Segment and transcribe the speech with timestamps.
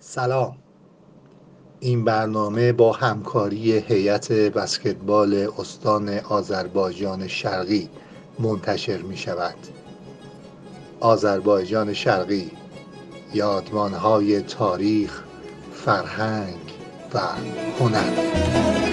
[0.00, 0.56] سلام.
[1.80, 7.88] این برنامه با همکاری هیئت بسکتبال استان آذربایجان شرقی
[8.38, 9.54] منتشر می شود
[11.00, 12.50] آذربایجان شرقی
[13.34, 15.22] یادمانهای تاریخ
[15.72, 16.74] فرهنگ
[17.14, 17.20] و
[17.80, 18.87] هنر.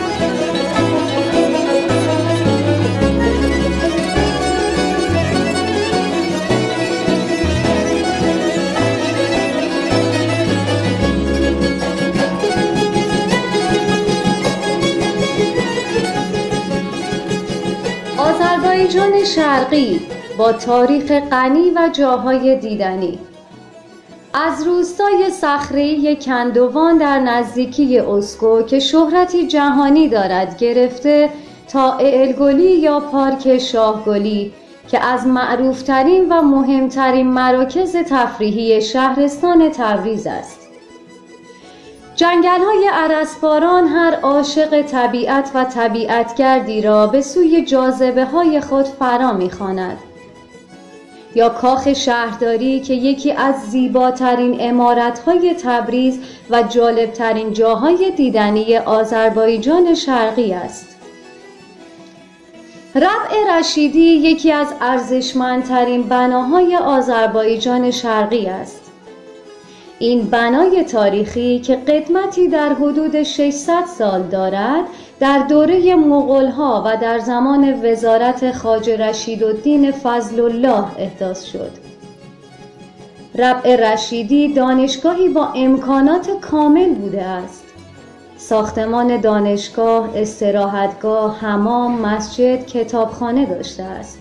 [19.26, 20.02] شرقی
[20.38, 23.20] با تاریخ غنی و جاهای دیدنی.
[24.34, 31.30] از روستای صخره‌ای کندوان در نزدیکی اسکو که شهرتی جهانی دارد گرفته
[31.68, 34.54] تا اعلگلی یا پارک شاهگلی
[34.88, 40.55] که از معروفترین و مهمترین مراکز تفریحی شهرستان تبریز است.
[42.16, 49.34] جنگل های عرسباران هر عاشق طبیعت و طبیعتگردی را به سوی جاذبه های خود فرا
[49.34, 49.98] می‌خواند.
[51.36, 60.54] یا کاخ شهرداری که یکی از زیباترین امارتهای تبریز و جالبترین جاهای دیدنی آذربایجان شرقی
[60.54, 60.96] است.
[62.96, 68.85] ربع رشیدی یکی از ارزشمندترین بناهای آذربایجان شرقی است.
[70.00, 74.86] این بنای تاریخی که قدمتی در حدود 600 سال دارد
[75.20, 81.72] در دوره مغولها و در زمان وزارت خواجه رشیدالدین فضل الله احداث شد.
[83.36, 87.64] ربع رشیدی دانشگاهی با امکانات کامل بوده است.
[88.38, 94.20] ساختمان دانشگاه، استراحتگاه، حمام، مسجد، کتابخانه داشته است.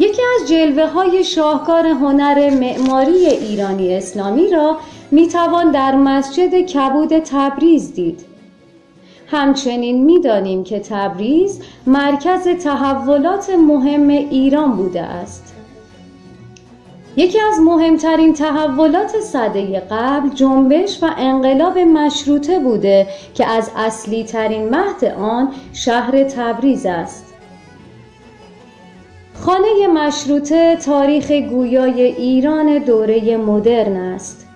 [0.00, 4.76] یکی از جلوه های شاهکار هنر معماری ایرانی اسلامی را
[5.10, 8.20] می توان در مسجد کبود تبریز دید.
[9.26, 15.54] همچنین می‌دانیم که تبریز مرکز تحولات مهم ایران بوده است.
[17.16, 24.68] یکی از مهمترین تحولات صده قبل جنبش و انقلاب مشروطه بوده که از اصلی ترین
[24.68, 27.29] مهد آن شهر تبریز است.
[29.46, 34.46] خانه مشروطه تاریخ گویای ایران دوره مدرن است.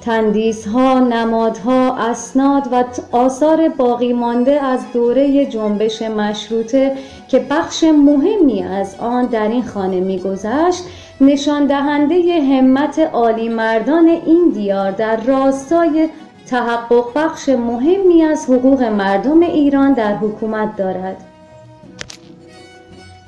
[0.00, 6.92] تندیسها، نمادها، اسناد و آثار باقی مانده از دوره جنبش مشروطه
[7.28, 10.84] که بخش مهمی از آن در این خانه میگذشت
[11.20, 16.08] نشان دهنده همت عالی مردان این دیار در راستای
[16.46, 21.29] تحقق بخش مهمی از حقوق مردم ایران در حکومت دارد.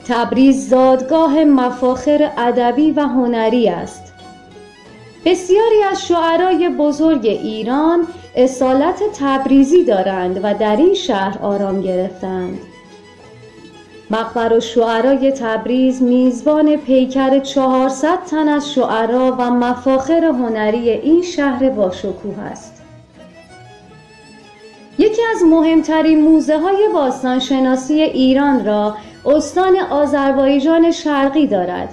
[0.09, 4.13] تبریز زادگاه مفاخر ادبی و هنری است.
[5.25, 12.59] بسیاری از شعرای بزرگ ایران اصالت تبریزی دارند و در این شهر آرام گرفتند.
[14.11, 22.39] مقبر شعرای تبریز میزبان پیکر چهارصد تن از شعرا و مفاخر هنری این شهر باشکوه
[22.39, 22.83] است.
[24.99, 28.97] یکی از مهمترین موزه های باستانشناسی ایران را
[29.27, 31.89] استان آذربایجان شرقی دارد.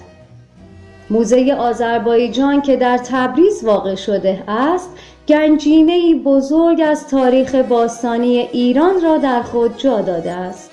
[1.10, 4.90] موزه آذربایجان که در تبریز واقع شده است
[5.28, 10.72] گنجینه بزرگ از تاریخ باستانی ایران را در خود جا داده است.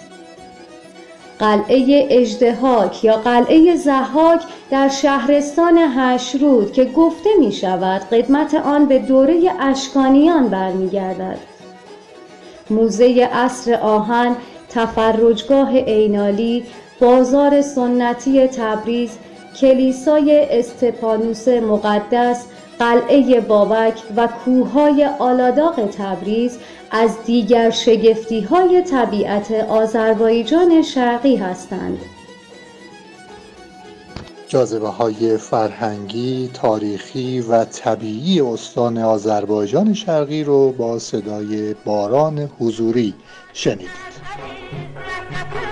[1.39, 8.99] قلعه اژدهاک یا قلعه زحاک در شهرستان هشرود که گفته می شود قدمت آن به
[8.99, 11.39] دوره اشکانیان برمیگردد.
[12.71, 14.37] موزه اصر آهن
[14.77, 16.65] تفرجگاه عینالی
[17.01, 19.11] بازار سنتی تبریز
[19.61, 22.45] کلیسای استپانوس مقدس
[22.79, 26.59] قلعه بابک و کوههای آلاداغ تبریز
[26.91, 31.99] از دیگر شگفتی های طبیعت آذربایجان شرقی هستند.
[34.49, 43.15] جاذبه های فرهنگی، تاریخی و طبیعی استان آذربایجان شرقی رو با صدای باران حضوری
[45.31, 45.66] شنیدید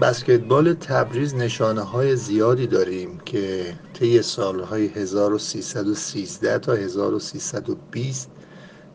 [0.00, 8.30] بسکتبال تبریز نشانه های زیادی داریم که طی سالهای 1313 تا 1320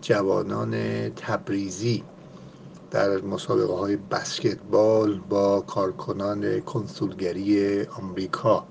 [0.01, 0.71] جوانان
[1.09, 2.03] تبریزی
[2.91, 8.65] در مسابقه های بسکتبال با کارکنان کنسولگری آمریکا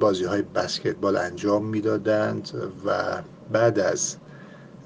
[0.00, 2.50] بازی های بسکتبال انجام می‌دادند
[2.86, 4.16] و بعد از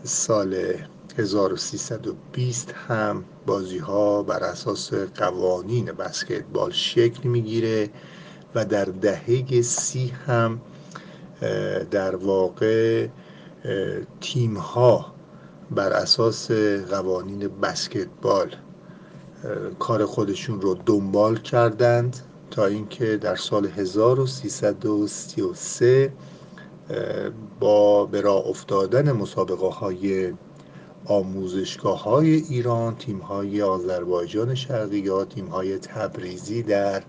[0.02, 0.75] سال
[1.18, 7.90] 1320 هم بازی ها بر اساس قوانین بسکتبال شکل می‌گیره
[8.54, 10.60] و در دهه سی هم
[11.90, 13.08] در واقع
[14.20, 15.14] تیم ها
[15.70, 16.50] بر اساس
[16.90, 18.56] قوانین بسکتبال
[19.78, 22.16] کار خودشون رو دنبال کردند
[22.50, 26.12] تا اینکه در سال 1333
[27.60, 30.32] با به راه افتادن مسابقه های
[31.06, 37.03] آموزشگاه های ایران تیم های آذربایجان شرقی یا تیم های تبریزی در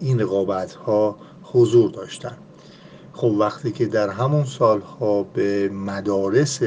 [0.00, 2.38] این رقابت ها حضور داشتند.
[3.12, 6.60] خب وقتی که در همون سالها به مدارس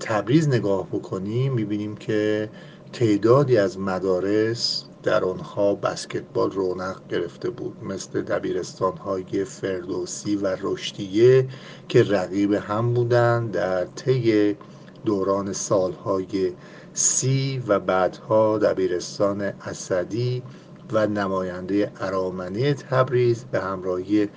[0.00, 2.50] تبریز نگاه بکنیم می‌بینیم که
[2.92, 7.84] تعدادی از مدارس در آنها بسکتبال رونق گرفته بود.
[7.84, 11.48] مثل دبیرستان های فردوسی و رشدیه
[11.88, 14.56] که رقیب هم بودند در طی
[15.04, 16.52] دوران سالهای
[16.92, 20.42] سی و بعدها دبیرستان اسدی
[20.92, 24.28] و نماینده ارامنه تبریز به همراهی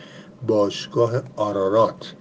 [0.47, 2.13] باشگاه آرارات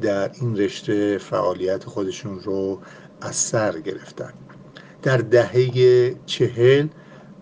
[0.00, 2.80] در این رشته فعالیت خودشون رو
[3.20, 4.32] از سر گرفتن.
[5.02, 6.88] در دهه چهل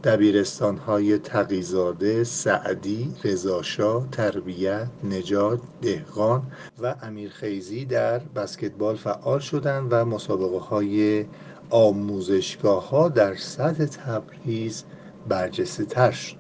[0.05, 6.43] دبیرستان های تقیزاده، سعدی، رزاشا، تربیت، نجات، دهقان
[6.83, 11.25] و امیرخیزی در بسکتبال فعال شدند و مسابقه های
[11.71, 14.85] آموزشگاه ها در سطح تبریز
[15.29, 16.37] برجسته تر شد.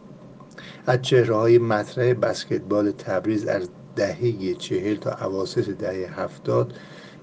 [0.86, 6.72] از چهره های مطرح بسکتبال تبریز از دهه چهل تا عواسط دهه هفتاد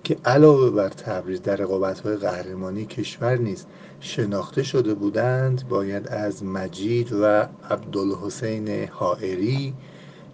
[0.04, 3.66] که علاوه بر تبریز در رقابت های قهرمانی کشور نیز
[4.00, 9.74] شناخته شده بودند باید از مجید و عبدالحسین حائری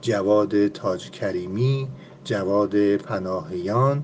[0.02, 1.88] جواد تاج کریمی
[2.24, 4.04] جواد پناهیان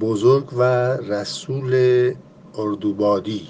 [0.00, 0.62] بزرگ و
[0.96, 1.74] رسول
[2.54, 3.48] اردوبادی.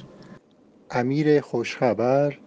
[0.90, 2.38] امیر خوشخبر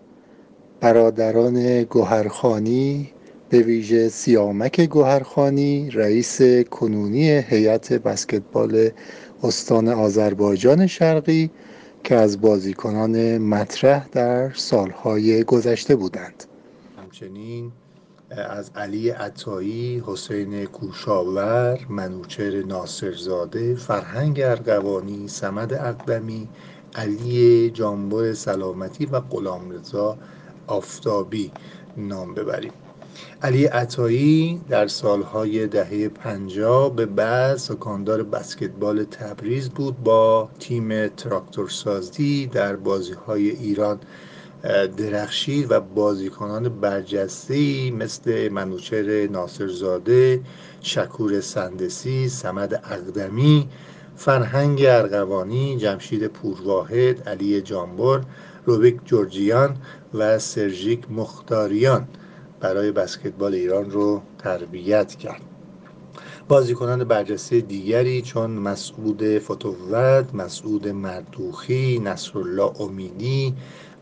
[0.82, 3.12] برادران گوهرخانی
[3.50, 6.42] به ویژه سیامک گوهرخانی رئیس
[6.72, 8.90] کنونی هیئت بسکتبال
[9.44, 11.52] استان آذربایجان شرقی
[12.04, 16.44] که از بازیکنان مطرح در سالهای گذشته بودند.
[16.98, 17.72] همچنین
[18.30, 26.50] از علی عطایی، حسین کوشاور، منوچر ناصرزاده، فرهنگ ارقوانی، سمد اقدمی،
[26.96, 30.18] علی جانبر سلامتی و غلامرضا
[30.68, 31.52] آفتابی
[31.98, 32.74] نام ببریم.
[33.42, 42.48] علی عطایی در سالهای دهه پنجاه به بعد سکاندار بسکتبال تبریز بود با تیم تراکتورسازی
[42.48, 44.00] در بازی های ایران
[44.98, 50.42] درخشید و بازیکنان برجسته مثل منوچر ناصرزاده
[50.82, 53.70] شکور سندسی سمد اقدمی
[54.16, 58.22] فرهنگ ارغوانی جمشید پورواحد علی جانبر
[58.66, 59.78] روبیک جورجیان
[60.14, 62.08] و سرژیک مختاریان.
[62.62, 65.42] برای بسکتبال ایران رو تربیت کرد.
[66.48, 73.56] بازیکنان برجسته دیگری چون مسعود فتوت، مسعود مردوخی، نصرالله امیدی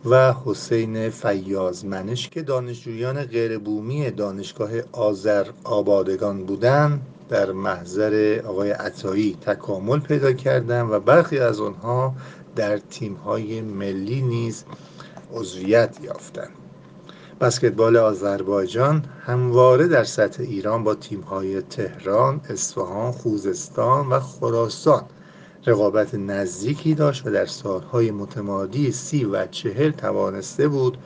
[0.05, 9.99] و حسین فیازمنش که دانشجویان غیربومی دانشگاه آذر آبادگان بودند در محضر آقای عطایی تکامل
[9.99, 12.15] پیدا کردند و برخی از آنها
[12.55, 14.63] در تیم‌های ملی نیز
[15.33, 16.58] عضویت یافتند.
[17.41, 25.03] بسکتبال آذربایجان همواره در سطح ایران با تیم‌های تهران، اصفهان، خوزستان و خراسان
[25.65, 30.97] رقابت نزدیکی داشت و در سالهای متمادی سی و چهل توانسته بود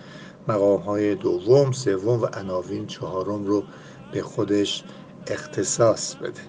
[0.47, 3.63] مقامهای دوم، سوم و عناوین چهارم رو
[4.11, 4.83] به خودش
[5.27, 6.41] اختصاص بده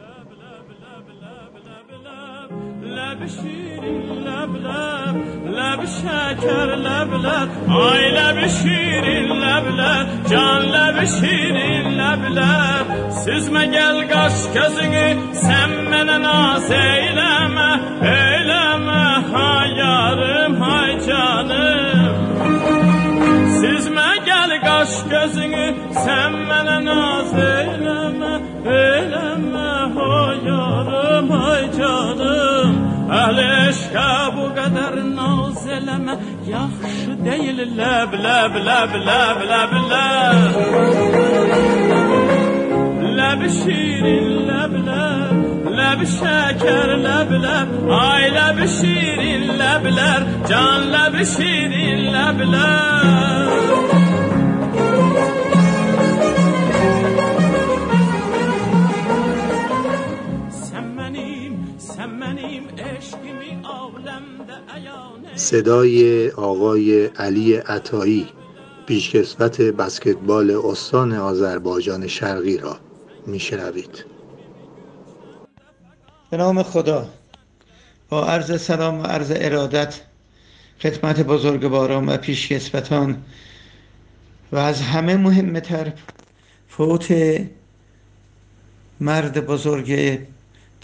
[5.84, 15.16] bir şeker lebler Aile bir şirin lebler Canle bir şirin lebler Süzme gel kaş gözünü
[15.32, 22.14] Sen bana naz eyleme Eyleme ha yarım hay canım.
[23.60, 25.74] Süzme gel kaş gözünü
[26.04, 32.94] Sen bana naz eyleme Eyleme ha yarım hay canım.
[33.12, 34.43] Ehli eşkabı
[36.52, 40.40] yaxşı deyil ləb ləb ləb ləb ləb ləb
[43.18, 45.34] Ləb şirin ləb ləb
[45.78, 47.68] ləb şəkər ləb ləb
[48.00, 53.44] ay ləb şirin ləblər can ləb şirin ləblər
[65.36, 68.28] صدای آقای علی عطایی
[68.86, 72.78] پیشکسوت بسکتبال استان آذربایجان شرقی را
[73.26, 74.04] میشنوید.
[76.30, 77.06] به نام خدا
[78.08, 80.00] با عرض سلام و عرض ارادت
[80.80, 83.22] خدمت بزرگواران و پیشکسوتان
[84.52, 85.92] و از همه مهمتر
[86.68, 87.14] فوت
[89.00, 90.18] مرد بزرگ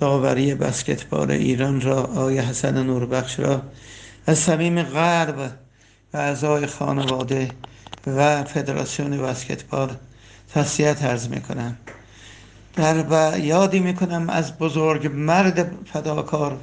[0.01, 3.63] داوری بسکتبال ایران را آقای حسن نوربخش را
[4.27, 5.53] از صمیم قلب
[6.15, 7.53] و اعضای خانواده
[8.07, 9.91] و فدراسیون بسکتبال
[10.55, 11.77] تسلیت عرض می‌کنم.
[12.77, 16.59] در و یادی می‌کنم از بزرگ مرد فداکار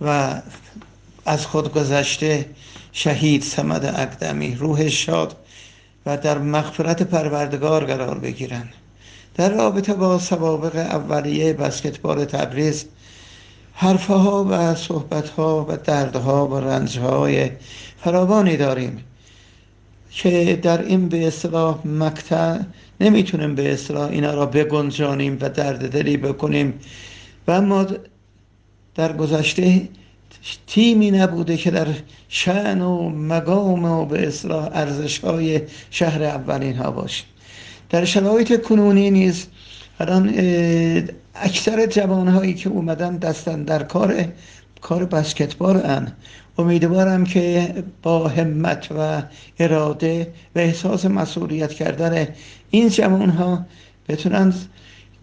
[0.00, 0.34] و
[1.26, 2.46] از خود گذشته
[2.92, 5.36] شهید سمد اقدمی روح شاد
[6.06, 8.72] و در مغفرت پروردگار قرار بگیرند.
[9.36, 12.84] در رابطه با سوابق اولیه بسکتبال تبریز
[13.72, 17.50] حرفها و صحبتها و دردها و رنجهای
[17.98, 19.04] فراوانی داریم
[20.10, 22.58] که در این به اصطلاح مقطع
[23.00, 26.74] نمی‌تونیم به اصطلاح اینا را بگنجانیم و درد دلی بکنیم.
[27.48, 27.86] و اما
[28.94, 29.88] در گذشته
[30.66, 31.86] تیمی نبوده که در
[32.28, 37.24] شعن و مقام و به اصلاح ارزش های شهر اولین ها باشه
[37.96, 39.46] در شرایط کنونی نیز
[40.00, 40.34] الان
[41.34, 44.24] اکثر جوان هایی که اومدن دستن در کار
[44.80, 46.12] کار بسکتبال ان.
[46.58, 49.22] امیدوارم که با همت و
[49.58, 52.28] اراده و احساس مسئولیت کردن
[52.70, 53.66] این جوان ها
[54.08, 54.54] بتونن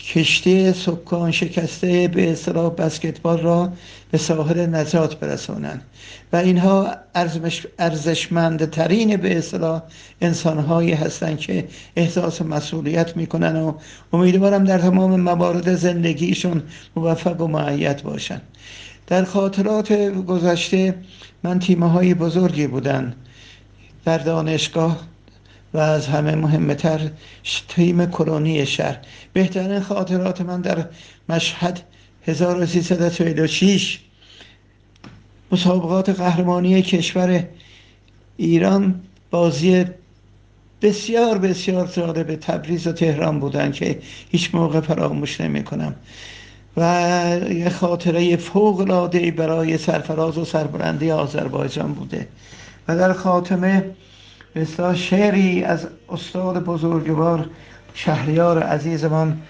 [0.04, 3.74] کشتی سکان شکسته به اصطلاح بسکتبال را
[4.12, 5.82] به ساحل نجات برسونن
[6.34, 6.96] و اینها
[7.80, 9.82] ارزشمندترین به اصطلاح
[10.22, 13.74] انسانهایی هستند که احساس مسئولیت می‌کنن و
[14.14, 16.64] امیدوارم در تمام موارد زندگیشون
[16.96, 18.42] موفق و معید باشن.
[19.08, 19.94] در خاطرات
[20.28, 20.96] گذشته
[21.44, 23.16] من تیمه های بزرگی بودن
[24.06, 25.13] در دانشگاه
[25.74, 27.10] و از همه مهمتر
[27.68, 28.98] تیم کرونی شهر.
[29.34, 30.86] بهترین خاطرات من در
[31.30, 31.82] مشهد
[32.28, 34.00] 1346
[35.52, 37.46] مسابقات قهرمانی کشور
[38.38, 39.02] ایران
[39.32, 39.86] بازی
[40.82, 44.00] بسیار بسیار به تبریز و تهران بودن که
[44.30, 45.96] هیچ موقع فراموش نمی کنم.
[46.78, 46.82] و
[47.50, 52.28] یه خاطره فوق العاده برای سرفراز و سربلندی آذربایجان بوده.
[52.88, 53.86] و در خاتمه
[54.54, 57.50] به شعری از استاد بزرگوار
[57.94, 59.42] شهریار عزیزمان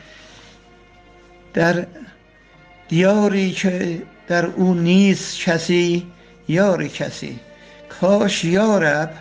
[1.53, 1.85] در
[2.87, 6.07] دیاری که در او نیست کسی
[6.47, 7.39] یار کسی.
[8.01, 9.13] کاش یارب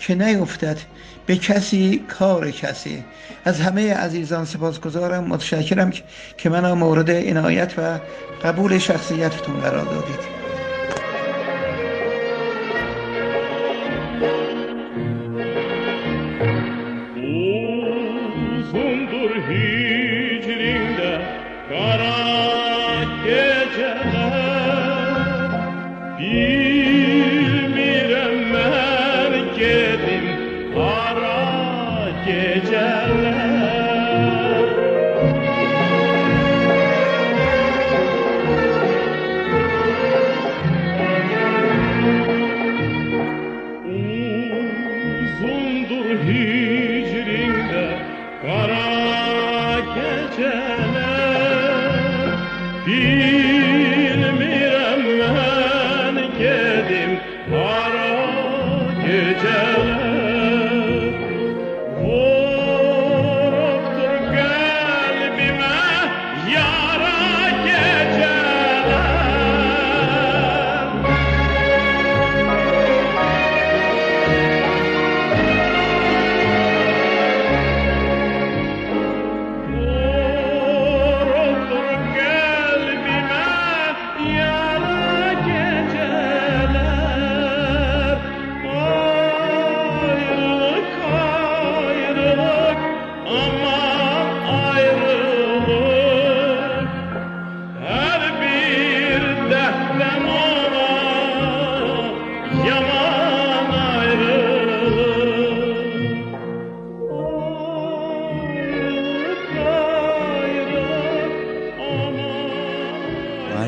[0.00, 0.78] که نیفتد
[1.26, 3.04] به کسی کار کسی.
[3.44, 5.92] از همه عزیزان سپاسگزارم متشکرم
[6.36, 7.98] که من مورد عنایت و
[8.44, 10.37] قبول شخصیتتون قرار دادید.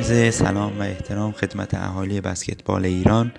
[0.00, 3.32] عرض سلام و احترام خدمت اهالی بسکتبال ایران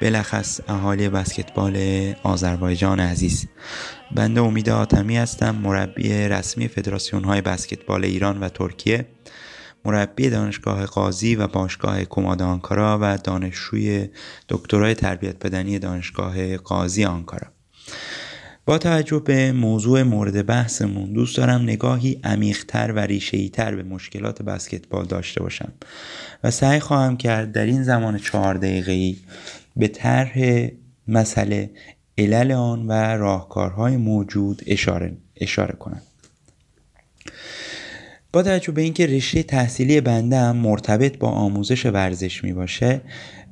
[0.00, 1.76] بلخص اهالی بسکتبال
[2.22, 3.46] آذربایجان عزیز.
[4.14, 9.06] بنده امید آتمی هستم مربی رسمی فدراسیون های بسکتبال ایران و ترکیه
[9.84, 14.08] مربی دانشگاه قاضی و باشگاه کماد آنکارا و دانشجوی
[14.48, 17.53] دکترای تربیت بدنی دانشگاه قاضی آنکارا.
[18.66, 25.04] با توجه به موضوع مورد بحثمون دوست دارم نگاهی عمیقتر و ریشه‌ایتر به مشکلات بسکتبال
[25.04, 25.72] داشته باشم
[26.44, 29.16] و سعی خواهم کرد در این زمان چهار دقیقه‌ای
[29.76, 30.68] به طرح
[31.08, 31.70] مسئله
[32.18, 36.02] علل آن و راهکارهای موجود اشاره, اشاره کنم.
[38.34, 43.00] با توجه به اینکه رشته تحصیلی بنده هم مرتبط با آموزش ورزش می باشه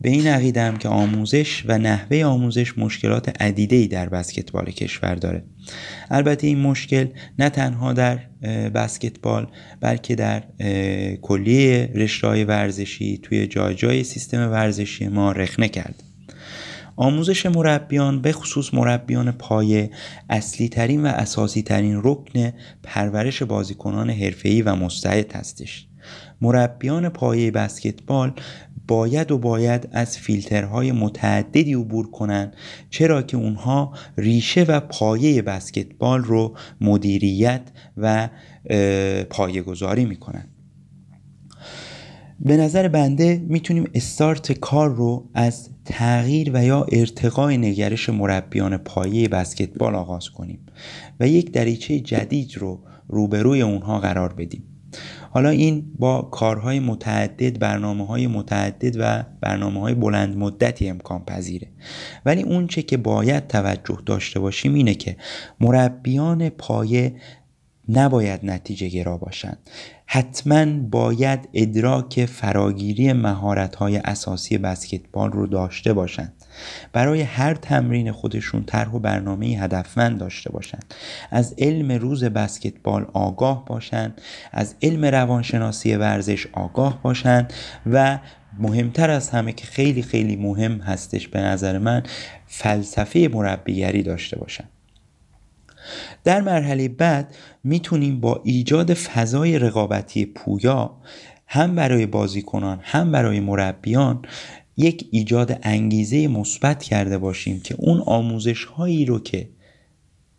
[0.01, 5.45] به این عقیدم که آموزش و نحوه آموزش مشکلات عدیده در بسکتبال کشور داره.
[6.11, 7.07] البته این مشکل
[7.39, 8.19] نه تنها در
[8.75, 9.47] بسکتبال
[9.81, 10.43] بلکه در
[11.23, 16.03] کلیه رشته ورزشی توی جای جای سیستم ورزشی ما رخنه کرد
[16.97, 19.91] آموزش مربیان به خصوص مربیان پایه
[20.31, 25.87] اصلی ترین و اساسی ترین رکن پرورش بازیکنان حرفه‌ای و مستعد هستش.
[26.41, 28.33] مربیان پایه بسکتبال
[28.89, 32.57] باید و باید از فیلترهای متعددی عبور کنند
[32.91, 37.63] چرا که اونها ریشه و پایه بسکتبال رو مدیریت
[37.97, 38.29] و
[39.31, 40.49] پایه گذاری می‌کنن
[42.41, 49.29] به نظر بنده می‌تونیم استارت کار رو از تغییر و یا ارتقای نگرش مربیان پایه
[49.29, 50.59] بسکتبال آغاز کنیم
[51.21, 54.65] و یک دریچه جدید رو روبروی اونها قرار بدیم.
[55.31, 61.69] حالا این با کارهای متعدد برنامه های متعدد و برنامه های بلند مدتی امکان پذیره.
[62.25, 65.17] ولی اون چه که باید توجه داشته باشیم اینه که
[65.61, 67.15] مربیان پایه
[67.89, 69.59] نباید نتیجه گرا باشند
[70.07, 76.33] حتما باید ادراک فراگیری مهارت های اساسی بسکتبال رو داشته باشند
[76.93, 80.95] برای هر تمرین خودشون طرح و برنامه هدفمند داشته باشند
[81.31, 84.21] از علم روز بسکتبال آگاه باشند
[84.53, 87.53] از علم روانشناسی ورزش آگاه باشند
[87.87, 88.19] و
[88.59, 92.03] مهمتر از همه که خیلی خیلی مهم هستش به نظر من
[92.47, 94.69] فلسفه مربیگری داشته باشند
[96.25, 100.97] در مرحله بعد می‌تونیم با ایجاد فضای رقابتی پویا
[101.47, 104.25] هم برای بازیکنان هم برای مربیان
[104.77, 109.49] یک ایجاد انگیزه مثبت کرده باشیم که اون آموزش هایی رو که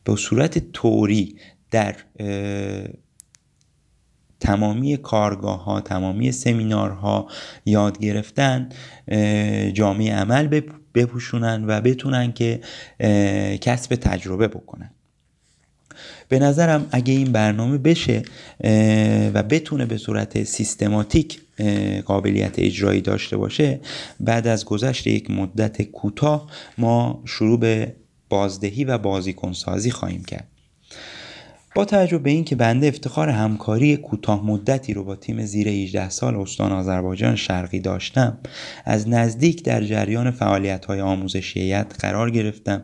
[0.03, 1.35] به صورت توری
[1.71, 1.95] در
[4.39, 7.27] تمامی کارگاه ها تمامی سمینارها
[7.65, 8.69] یاد گرفتن
[9.73, 10.61] جامعه عمل
[10.95, 12.61] بپوشونن و بتونن که
[13.61, 14.91] کسب تجربه بکنن.
[16.29, 18.23] به نظرم اگه این برنامه بشه
[19.33, 21.41] و بتونه به صورت سیستماتیک
[22.05, 23.79] قابلیت اجرایی داشته باشه
[24.19, 27.95] بعد از گذشت یک مدت کوتاه ما شروع به
[28.29, 30.52] بازدهی و بازیکنسازی خواهیم کرد.
[31.75, 36.35] با توجه به اینکه بنده افتخار همکاری کوتاه مدتی رو با تیم زیر 18 سال
[36.35, 38.37] استان آذربایجان شرقی داشتم
[38.85, 42.83] از نزدیک در جریان فعالیت های آموزشیت قرار گرفتم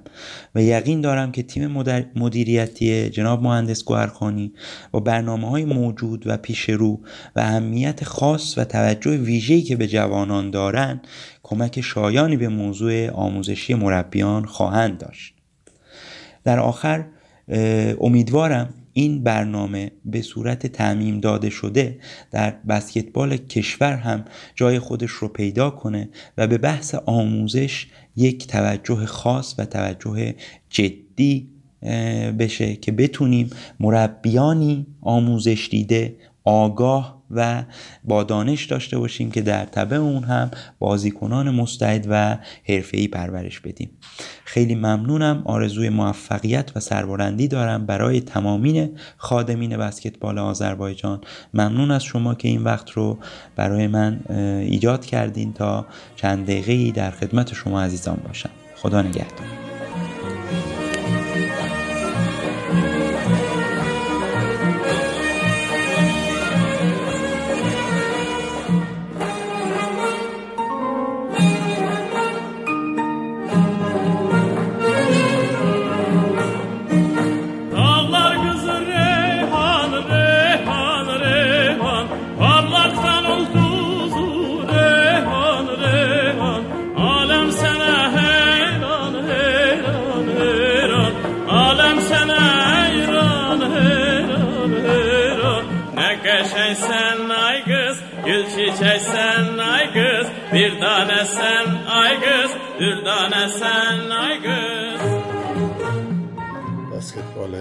[0.55, 1.67] و یقین دارم که تیم
[2.15, 4.53] مدیریتی جناب مهندس گوهرخانی
[4.91, 6.99] با برنامه های موجود و پیش رو
[7.35, 11.07] و اهمیت خاص و توجه ویژه‌ای که به جوانان دارند
[11.43, 15.33] کمک شایانی به موضوع آموزشی مربیان خواهند داشت.
[16.43, 17.05] در آخر
[18.01, 21.99] امیدوارم این برنامه به صورت تعمیم داده شده
[22.31, 29.05] در بسکتبال کشور هم جای خودش رو پیدا کنه و به بحث آموزش یک توجه
[29.05, 30.35] خاص و توجه
[30.69, 31.49] جدی
[32.39, 37.63] بشه که بتونیم مربیانی آموزش دیده آگاه و
[38.03, 42.37] با دانش داشته باشیم که در طبع اون هم بازیکنان مستعد و
[42.69, 43.89] حرفه‌ای پرورش بدیم.
[44.45, 45.41] خیلی ممنونم.
[45.45, 51.21] آرزوی موفقیت و سربلندی دارم برای تمامین خادمین بسکتبال آذربایجان.
[51.53, 53.17] ممنون از شما که این وقت رو
[53.55, 54.19] برای من
[54.61, 58.49] ایجاد کردین تا چند دقیقه در خدمت شما عزیزان باشم.
[58.75, 59.68] خدا نگهدار.
[100.53, 102.51] Bir tane sen ay kız.
[102.79, 105.01] Bir tane sen ay kız.
[106.91, 107.55] بسکتبال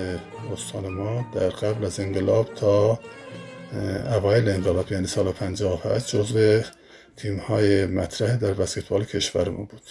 [0.52, 2.98] استان ما در قبل از انقلاب تا
[4.16, 6.62] اوایل انقلاب یعنی سال 58 جزو
[7.16, 9.82] تیم های مطرح در بسکتبال کشورمون بود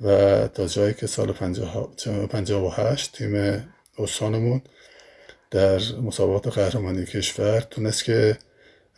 [0.00, 0.08] و
[0.48, 3.64] تا جایی که سال 58 تیم
[3.98, 4.62] استانمون
[5.50, 8.38] در مسابقات قهرمانی کشور تونست که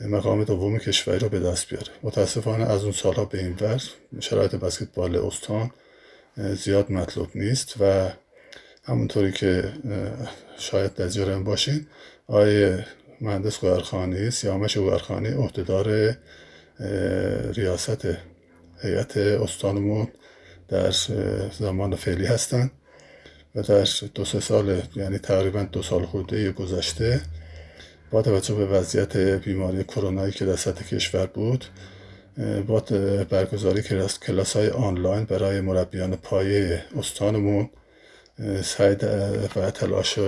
[0.01, 1.87] مقام دوم کشوری رو به دست بیاره.
[2.03, 3.83] متاسفانه از اون سالها به این ور
[4.21, 5.71] شرایط بسکتبال استان
[6.37, 8.11] زیاد مطلوب نیست و
[8.85, 9.73] همونطوری که
[10.59, 11.87] شاید در جرم باشین
[12.27, 12.79] آقای
[13.21, 16.17] مهندس گوهرخانی سیامش گوهرخانی عهدهدار
[17.53, 18.09] ریاست
[18.83, 20.09] هیئت استانمون
[20.69, 20.91] در
[21.59, 22.71] زمان فعلی هستند
[23.55, 27.21] و در دو سه سال یعنی تقریبا دو سال خورده گذشته
[28.11, 31.65] با توجه به وضعیت بیماری کرونایی که در سطح کشور بود
[32.67, 32.81] با
[33.31, 33.83] برگزاری
[34.23, 37.71] کلاس های آنلاین برای مربیان پایه استانمون
[38.63, 38.95] سعی
[39.57, 40.19] و تلاش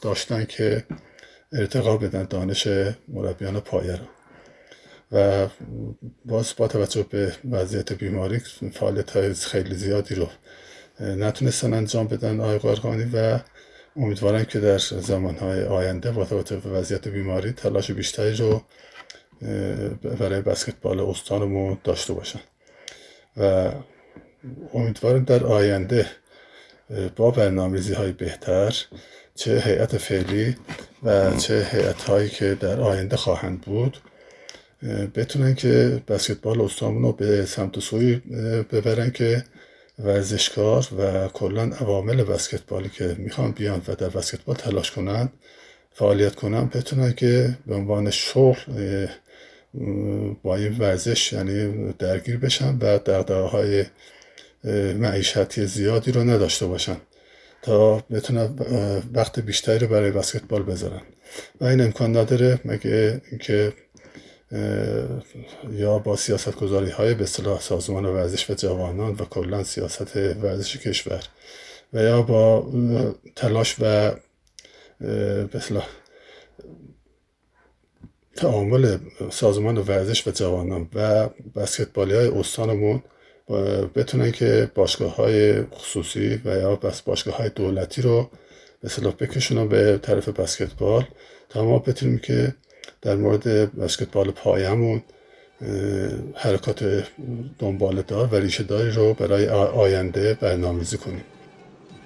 [0.00, 0.84] داشتن که
[1.52, 2.68] ارتقا بدن دانش
[3.08, 4.04] مربیان پایه رو
[5.12, 5.48] و
[6.24, 8.38] باز با توجه به وضعیت بیماری
[8.72, 10.28] فعالیت های خیلی زیادی رو
[11.00, 13.38] نتونستن انجام بدن آقای قارخانی و
[13.96, 18.62] امیدوارم که در زمانهای آینده با توجه به وضعیت بیماری تلاش بیشتری رو
[20.20, 22.40] برای بسکتبال استانمون داشته باشن.
[23.36, 23.70] و
[24.74, 26.06] امیدوارم در آینده
[27.16, 28.76] با برنامه‌ریزی های بهتر
[29.34, 30.56] چه هیئت فعلی
[31.02, 33.98] و چه هیئت هایی که در آینده خواهند بود
[35.14, 38.16] بتونن که بسکتبال استانمون به سمت سوی
[38.72, 39.44] ببرن که
[39.98, 45.28] ورزشکار و کلا عوامل بسکتبالی که می‌خوان بیان و در بسکتبال تلاش کنن
[45.92, 49.06] فعالیت کنن بتونن که به عنوان شغل
[50.42, 53.84] با این ورزش یعنی درگیر بشن و دقدقه های
[54.94, 56.96] معیشتی زیادی رو نداشته باشن
[57.62, 58.58] تا بتونن
[59.12, 61.02] وقت بیشتری رو برای بسکتبال بذارن.
[61.60, 63.72] و این امکان نداره مگه اینکه
[65.72, 70.76] یا با سیاست گذاری های به صلاح سازمان ورزش و جوانان و کلا سیاست ورزش
[70.76, 71.22] کشور
[71.92, 72.70] و یا با
[73.36, 74.14] تلاش و
[75.52, 75.86] به صلاح
[78.36, 78.98] تعامل
[79.30, 83.02] سازمان ورزش و جوانان و بسکتبالی های استانمون
[83.94, 88.30] بتونن که باشگاه های خصوصی و یا بس باشگاه های دولتی رو
[88.80, 91.04] به صلاح بکشونن به طرف بسکتبال
[91.48, 92.54] تا ما بتونیم که
[93.02, 95.02] در مورد بسکتبال پایمون
[96.34, 97.04] حرکات
[97.58, 101.24] دنبال دار و ریشه داری رو برای آینده برنامه‌ریزی کنیم.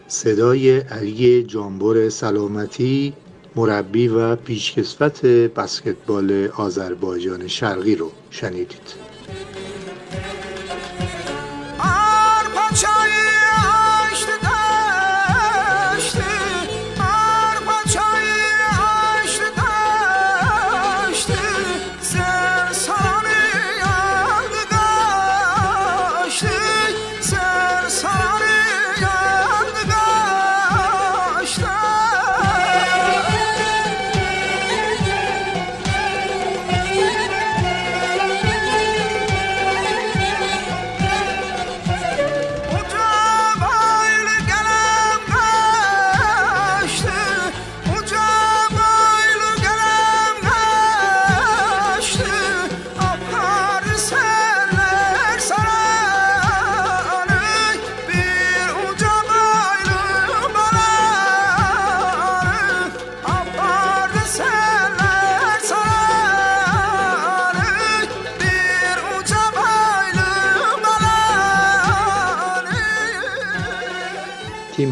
[0.08, 3.12] صدای علی جانبر سلامتی
[3.56, 9.09] مربی و پیشکسوت بسکتبال آذربایجان شرقی رو شنیدید.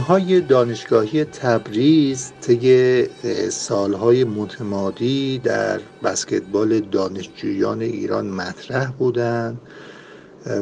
[0.09, 3.07] های دانشگاهی تبریز طی
[3.51, 9.61] سالهای متمادی در بسکتبال دانشجویان ایران مطرح بودند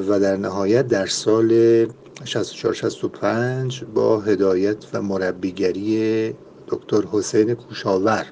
[0.08, 1.86] و در نهایت در سال
[2.24, 6.34] 64 با هدایت و مربیگری
[6.68, 8.26] دکتر حسین کوشاور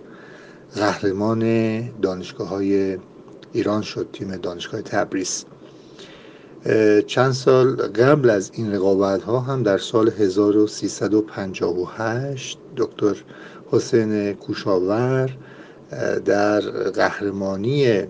[0.74, 2.98] قهرمان دانشگاه های
[3.52, 5.44] ایران شد تیم دانشگاه تبریز.
[7.06, 13.16] چند سال قبل از این رقابت ها هم در سال 1358 دکتر
[13.70, 15.30] حسین کوشاور
[16.24, 18.02] در قهرمانی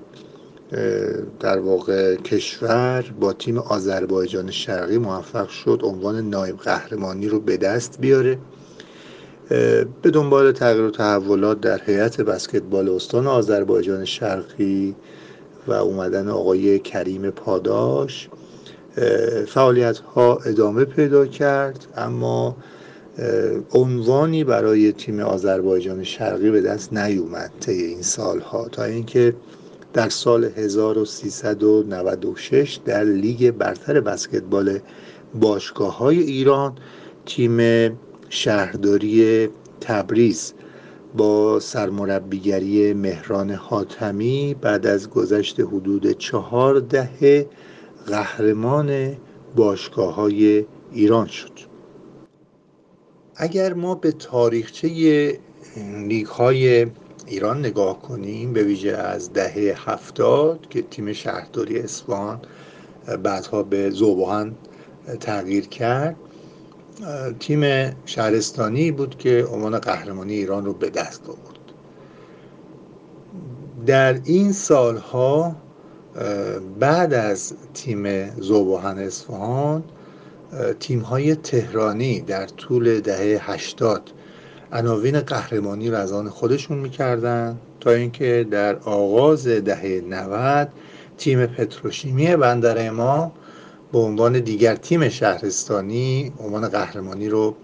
[1.40, 8.00] در واقع کشور با تیم آذربایجان شرقی موفق شد عنوان نایب قهرمانی رو به دست
[8.00, 8.38] بیاره.
[10.02, 14.94] به دنبال تغییر و تحولات در هیئت بسکتبال استان آذربایجان شرقی
[15.66, 18.28] و اومدن آقای کریم پاداش.
[19.46, 22.56] فعالیت ها ادامه پیدا کرد اما
[23.72, 29.34] عنوانی برای تیم آذربایجان شرقی به دست نیومد طی این سالها تا اینکه
[29.92, 34.78] در سال 1396 در لیگ برتر بسکتبال
[35.34, 36.72] باشگاه های ایران
[37.26, 37.90] تیم
[38.28, 39.48] شهرداری
[39.80, 40.52] تبریز
[41.16, 47.46] با سرمربیگری مهران حاتمی بعد از گذشت حدود چهار دهه
[48.06, 49.16] قهرمان
[49.56, 51.52] باشگاه های ایران شد.
[53.36, 54.88] اگر ما به تاریخچه
[56.08, 56.86] لیگ های
[57.26, 62.40] ایران نگاه کنیم به ویژه از دهه هفتاد که تیم شهرداری اسفان
[63.22, 64.54] بعدها به زوبهان
[65.20, 66.16] تغییر کرد
[67.40, 71.58] تیم شهرستانی بود که عنوان قهرمانی ایران رو به دست آورد.
[73.86, 75.56] در این سالها
[76.80, 79.84] بعد از تیم زوبهان اصفهان
[80.80, 84.02] تیم های تهرانی در طول دهه 80
[84.72, 90.68] عناوین قهرمانی رو از آن خودشون می‌کردن تا اینکه در آغاز دهه 90
[91.18, 93.32] تیم پتروشیمی بندر امام
[93.92, 97.54] به عنوان دیگر تیم شهرستانی عنوان قهرمانی رو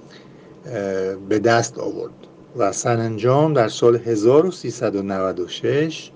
[1.29, 2.13] به دست آورد
[2.57, 6.11] و سرانجام در سال 1396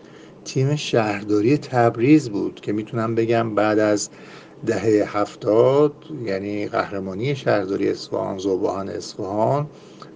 [0.44, 4.11] تیم شهرداری تبریز بود که می‌تونم بگم بعد از
[4.66, 5.92] دهه هفتاد
[6.24, 9.66] یعنی قهرمانی شهرداری اصفهان زوبهان اصفهان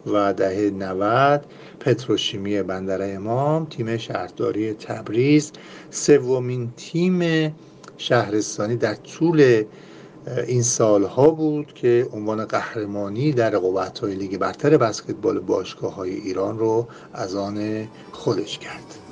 [0.07, 1.45] و دهه 90
[1.81, 5.53] پتروشیمی بندر امام تیم شهرداری تبریز
[5.91, 7.55] سومین تیم
[7.97, 9.65] شهرستانی در طول
[10.47, 16.59] این سالها بود که عنوان قهرمانی در رقابت های لیگ برتر بسکتبال باشگاه های ایران
[16.59, 19.08] رو از آن خودش کرد.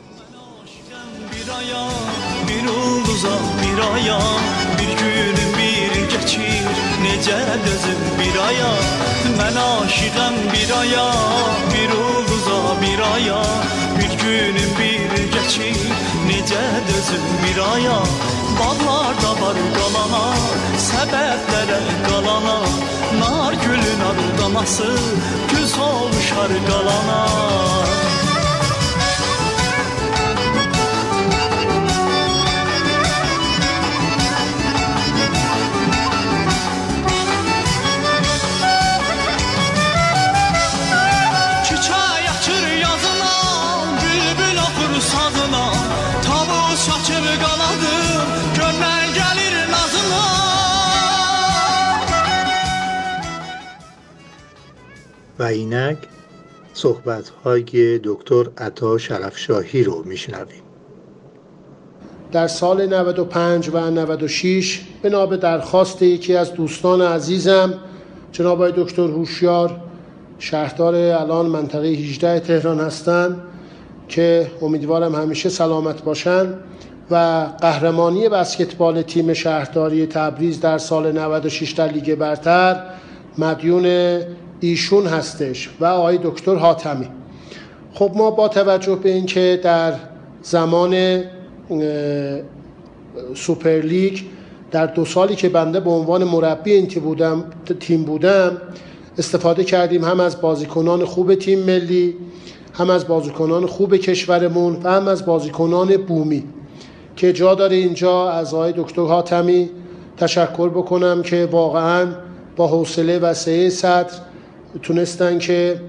[2.49, 4.19] Bir ulduza bir aya
[4.79, 6.65] Bir günüm bir geçir
[7.05, 8.73] Necə dözüm bir aya
[9.39, 11.09] Mən aşiqəm bir aya
[11.73, 13.43] Bir ulduza bir aya
[13.99, 15.77] Bir günüm bir geçir
[16.29, 17.99] Necə dözüm bir aya
[18.59, 20.27] Bağlarda var qalana
[20.89, 22.59] Səbəblərə qalana.
[23.21, 24.89] Nar gülün ardaması
[25.53, 27.27] Güz olmuşar qalana
[55.39, 55.99] و اینک
[56.73, 60.63] صحبت های دکتر عطا شرفشاهی رو میشنویم.
[62.33, 67.75] در سال 95 و 96 بنا به درخواست یکی از دوستان عزیزم
[68.33, 69.81] جناب دکتر هوشیار
[70.39, 73.43] شهردار الان منطقه 18 تهران هستند
[74.09, 76.55] که امیدوارم همیشه سلامت باشن
[77.11, 82.83] و قهرمانی بسکتبال تیم شهرداری تبریز در سال 96 در لیگ برتر
[83.39, 83.85] مدیون
[84.61, 87.09] ایشون هستش و آقای دکتر حاتمی.
[87.95, 89.93] خب ما با توجه به اینکه در
[90.43, 91.23] زمان
[93.35, 94.19] سوپر لیگ
[94.71, 97.45] در دو سالی که بنده به عنوان مربی این بودم
[97.81, 98.57] تیم بودم
[99.19, 102.17] استفاده کردیم هم از بازیکنان خوب تیم ملی
[102.73, 106.45] هم از بازیکنان خوب کشورمون و هم از بازیکنان بومی.
[107.17, 109.71] که جا داره اینجا از آقای دکتر حاتمی
[110.17, 112.07] تشکر بکنم که واقعا
[112.57, 114.13] با حوصله و سعه صدر
[114.83, 115.81] تونستن که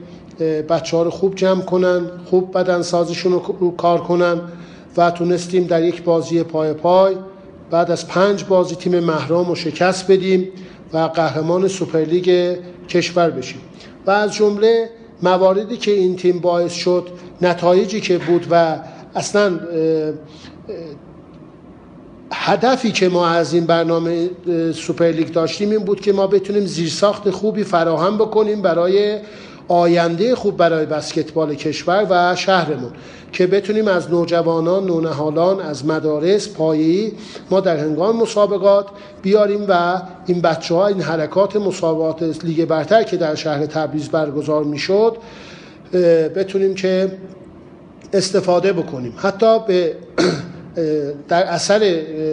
[0.70, 4.42] بچه ها رو خوب جمع کنن خوب بدن سازیشون رو کار کنن
[4.98, 7.16] و تونستیم در یک بازی پایاپای
[7.72, 10.50] بعد از پنج بازی تیم مهرام رو شکست بدیم
[10.94, 12.58] و قهرمان سوپرلیگ
[12.90, 13.62] کشور بشیم.
[14.06, 14.90] و از جمله
[15.24, 17.08] مواردی که این تیم باعث شد
[17.42, 18.78] نتایجی که بود و
[19.16, 19.60] اصلا
[22.34, 24.30] هدفی که ما از این برنامه
[24.74, 29.20] سوپرلیگ داشتیم این بود که ما بتونیم زیرساخت خوبی فراهم بکنیم برای
[29.68, 32.92] آینده خوب برای بسکتبال کشور و شهرمون.
[33.32, 37.12] که بتونیم از نوجوانان، نونهالان، از مدارس، پایه‌ای
[37.52, 38.88] ما در هنگام مسابقات
[39.22, 44.64] بیاریم و این بچه ها این حرکات مسابقات لیگ برتر که در شهر تبریز برگزار
[44.64, 45.18] می‌شد
[46.36, 47.12] بتونیم که
[48.14, 49.14] استفاده بکنیم.
[49.18, 49.96] حتی به
[51.28, 51.84] در اثر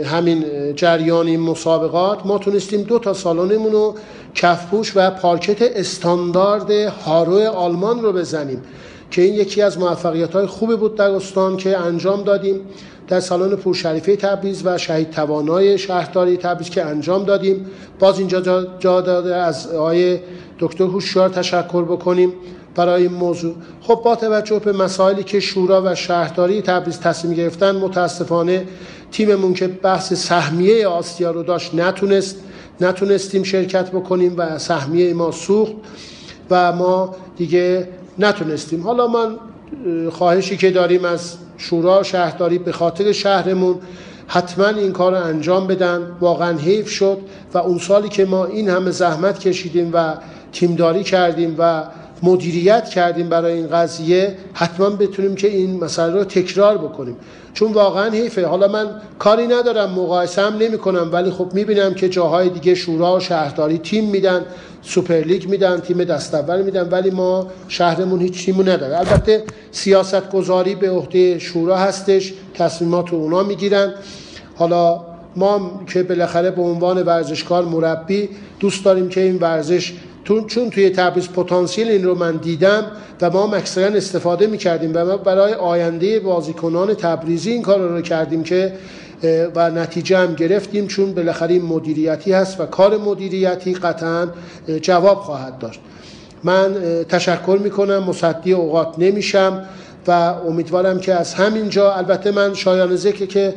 [0.05, 0.45] همین
[0.77, 3.95] جریان این مسابقات ما تونستیم دو تا سالنمون رو
[4.35, 8.63] کفپوش و پارکت استاندارد هارو آلمان رو بزنیم
[9.11, 12.61] که این یکی از موفقیت های خوبی بود در استان که انجام دادیم.
[13.09, 17.67] در سالن پورشریفه تبریز و شهید توانای شهرداری تبریز که انجام دادیم.
[17.99, 18.41] باز اینجا
[18.79, 20.19] جا داده از آقای
[20.59, 22.33] دکتر هوشیار تشکر بکنیم.
[22.75, 23.55] برای این موضوع.
[23.81, 28.67] خب با توجه به مسائلی که شورا و شهرداری تبریز تصمیم گرفتن متاسفانه
[29.11, 32.37] تیممون که بحث سهمیه آسیا رو داشت نتونست
[32.81, 35.73] نتونستیم شرکت بکنیم و سهمیه ما سوخت
[36.51, 38.83] و ما دیگه نتونستیم.
[38.83, 39.37] حالا من
[40.11, 43.79] خواهشی که داریم از شورا شهرداری به خاطر شهرمون
[44.27, 46.17] حتما این کار رو انجام بدن.
[46.21, 47.19] واقعا حیف شد
[47.55, 50.15] و اون سالی که ما این همه زحمت کشیدیم و
[50.53, 51.83] تیمداری کردیم و
[52.25, 57.17] مدیریت کردیم برای این قضیه حتما بتونیم که این مسئله رو تکرار بکنیم.
[57.55, 58.47] چون واقعا حیفه.
[58.47, 58.87] حالا من
[59.19, 63.79] کاری ندارم مقایسه هم نمی کنم ولی خب می‌بینم که جاهای دیگه شورا و شهرداری
[63.79, 64.47] تیم میدن
[64.83, 70.75] سوپرلیگ میدن تیم دست اول میدن ولی ما شهرمون هیچ تیمو نداره البته سیاست گذاری
[70.75, 73.95] به عهده شورا هستش تصمیمات رو اونا می‌گیرن.
[74.55, 75.01] حالا
[75.37, 78.29] ما که بالاخره به عنوان ورزشکار مربی
[78.61, 79.93] دوست داریم که این ورزش
[80.25, 82.87] چون توی تبریز پتانسیل این رو من دیدم
[83.21, 88.01] و ما اکثرا استفاده می کردیم و ما برای آینده بازیکنان تبریزی این کار رو
[88.01, 88.73] کردیم که
[89.55, 94.29] و نتیجه هم گرفتیم چون بالاخره مدیریتی هست و کار مدیریتی قطعا
[94.83, 95.81] جواب خواهد داشت.
[96.45, 96.75] من
[97.09, 97.99] تشکر می‌کنم.
[97.99, 99.65] مصدی اوقات نمیشم.
[100.07, 100.11] و
[100.49, 103.55] امیدوارم که از همین جا البته من شایان ذکر که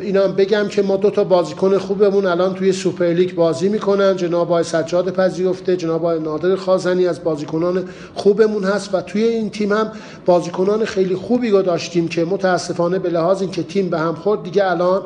[0.00, 4.16] اینا بگم که ما دو تا بازیکن خوبمون الان توی سوپرلیگ بازی می‌کنن.
[4.16, 7.84] جناب آقای سجاد پذیرفته جناب آقای نادر خازنی از بازیکنان
[8.14, 9.92] خوبمون هست و توی این تیم هم
[10.26, 14.70] بازیکنان خیلی خوبی رو داشتیم که متاسفانه به لحاظ اینکه تیم به هم خورد دیگه
[14.70, 15.02] الان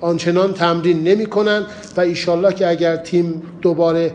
[0.00, 4.12] آنچنان تمرین نمی‌کنن و ایشالله که اگر تیم دوباره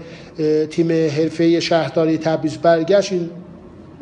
[0.69, 3.29] تیم حرفه شهرداری تبریز برگشت این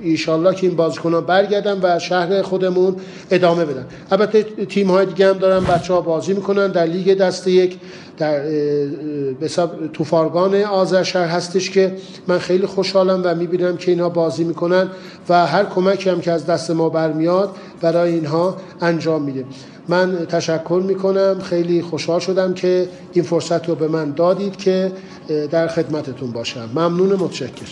[0.01, 2.95] ایشالله که این بازیکنان برگردن و شهر خودمون
[3.31, 3.85] ادامه بدن.
[4.11, 7.79] البته تیم های دیگه هم دارن بچه ها بازی می‌کنن در لیگ دست یک
[8.17, 8.41] در
[9.93, 11.95] توفارگان آذرشهر هستش که
[12.27, 14.89] من خیلی خوشحالم و می‌بینم که اینها بازی می‌کنن
[15.29, 19.45] و هر کمکی هم که از دست ما برمیاد برای اینها انجام میده.
[19.87, 21.39] من تشکر می‌کنم.
[21.43, 24.91] خیلی خوشحال شدم که این فرصت رو به من دادید که
[25.51, 26.69] در خدمتتون باشم.
[26.75, 27.65] ممنون متشکر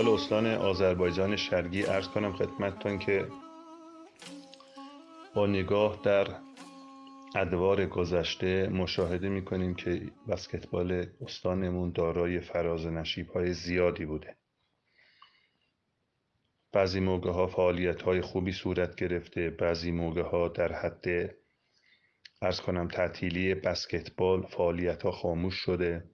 [0.00, 3.28] با بسکتبال استان آذربایجان شرقی ارز کنم خدمتتون که
[5.34, 6.26] با نگاه در
[7.36, 14.36] ادوار گذشته مشاهده می‌کنیم که بسکتبال استانمون دارای فراز نشیب های زیادی بوده.
[16.72, 21.34] بعضی موقع ها فعالیت های خوبی صورت گرفته بعضی موقع ها در حد
[22.42, 26.09] ارز کنم تعطیلی بسکتبال فعالیت ها خاموش شده.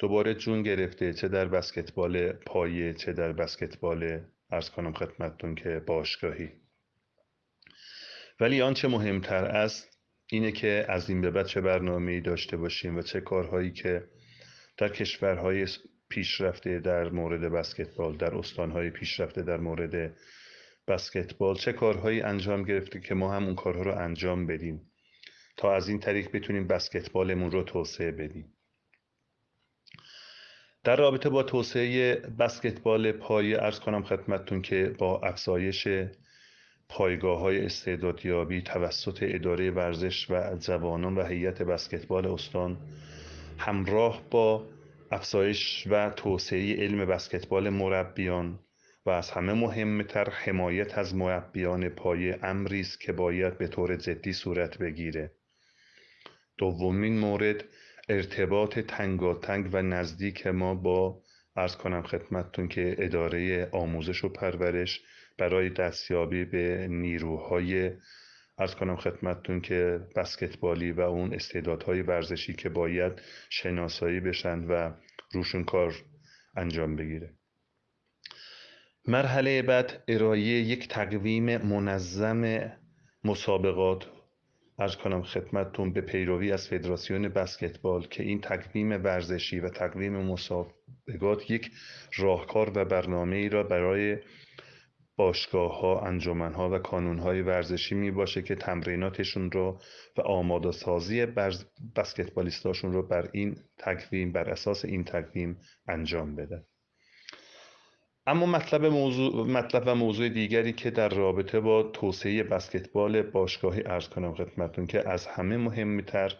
[0.00, 4.20] دوباره جون گرفته چه در بسکتبال پایه چه در بسکتبال
[4.50, 6.48] ارز کنم خدمتتون که باشگاهی
[8.40, 13.02] ولی آنچه مهمتر است اینه که از این به بعد چه برنامه داشته باشیم و
[13.02, 14.04] چه کارهایی که
[14.76, 15.66] در کشورهای
[16.08, 20.16] پیشرفته در مورد بسکتبال در استانهای پیشرفته در مورد
[20.88, 24.90] بسکتبال چه کارهایی انجام گرفته که ما هم اون کارها رو انجام بدیم.
[25.56, 28.59] تا از این طریق بتونیم بسکتبالمون رو توسعه بدیم.
[30.84, 35.88] در رابطه با توسعه بسکتبال پایه ارز کنم خدمتتون که با افزایش
[36.88, 42.76] پایگاه های استعدادیابی توسط اداره ورزش و جوانان و هیئت بسکتبال استان
[43.58, 44.66] همراه با
[45.10, 48.58] افزایش و توسعه علم بسکتبال مربیان
[49.06, 54.32] و از همه مهمتر حمایت از مربیان پایه امری است که باید به طور جدی
[54.32, 55.32] صورت بگیره.
[56.58, 57.64] دومین مورد
[58.10, 61.22] ارتباط تنگاتنگ و نزدیک ما با
[61.56, 65.00] ارز کنم خدمتتون که اداره آموزش و پرورش
[65.38, 67.90] برای دستیابی به نیروهای
[68.58, 73.12] ارز کنم خدمتتون که بسکتبالی و اون استعدادهای ورزشی که باید
[73.50, 74.92] شناسایی بشن و
[75.32, 75.94] روشون کار
[76.56, 77.34] انجام بگیره.
[79.08, 82.72] مرحله بعد ارائه یک تقویم منظم
[83.24, 84.06] مسابقات
[84.80, 91.50] ارز کنم خدمتتون به پیروی از فدراسیون بسکتبال که این تقویم ورزشی و تقویم مسابقات
[91.50, 91.70] یک
[92.16, 94.16] راهکار و برنامه ای را برای
[95.16, 99.80] باشگاه ها، انجمن ها و کانون های ورزشی می باشه که تمریناتشون رو
[100.18, 101.26] و آماده سازی
[101.96, 105.58] بسکتبالیستاشون رو بر این تقویم بر اساس این تقویم
[105.88, 106.64] انجام بده.
[108.30, 114.08] اما مطلب, موضوع، مطلب و موضوع دیگری که در رابطه با توسعه بسکتبال باشگاهی ارز
[114.08, 116.36] کنم خدمتون که از همه مهمتر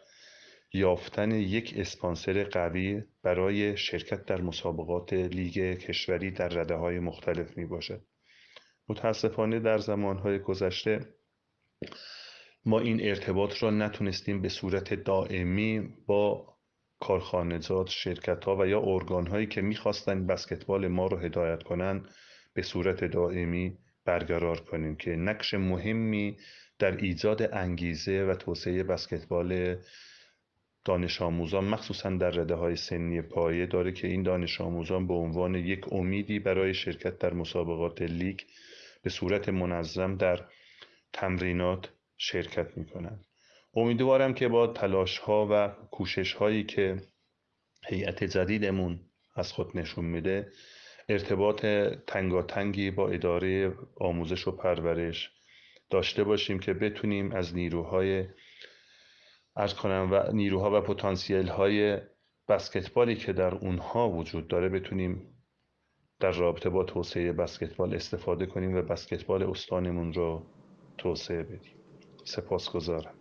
[0.72, 7.66] یافتن یک اسپانسر قوی برای شرکت در مسابقات لیگ کشوری در رده های مختلف می
[7.66, 8.02] باشد.
[8.88, 11.14] متاسفانه در زمانهای گذشته
[12.64, 16.56] ما این ارتباط را نتونستیم به صورت دائمی با
[17.00, 22.06] کارخانجات شرکت ها و یا ارگان هایی که می‌خواستن بسکتبال ما رو هدایت کنن
[22.54, 26.36] به صورت دائمی برقرار کنیم که نقش مهمی
[26.78, 29.76] در ایجاد انگیزه و توسعه بسکتبال
[30.84, 35.54] دانش آموزان مخصوصا در رده های سنی پایه داره که این دانش آموزان به عنوان
[35.54, 38.40] یک امیدی برای شرکت در مسابقات لیگ
[39.02, 40.44] به صورت منظم در
[41.12, 43.24] تمرینات شرکت می کنند.
[43.74, 47.02] امیدوارم که با تلاش ها و کوشش هایی که
[47.86, 49.00] هیئت جدیدمون
[49.34, 50.52] از خود نشون میده
[51.08, 51.66] ارتباط
[52.06, 55.30] تنگاتنگی با اداره آموزش و پرورش
[55.90, 58.24] داشته باشیم که بتونیم از نیروهای
[59.56, 61.98] ارز کنم و نیروها و پتانسیل های
[62.48, 65.34] بسکتبالی که در اونها وجود داره بتونیم
[66.20, 70.46] در رابطه با توسعه بسکتبال استفاده کنیم و بسکتبال استانمون رو
[70.98, 71.74] توسعه بدیم.
[72.24, 73.19] سپاسگزارم.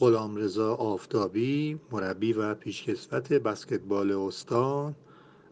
[0.00, 4.94] غلامرضا آفتابی مربی و پیشکسوت بسکتبال استان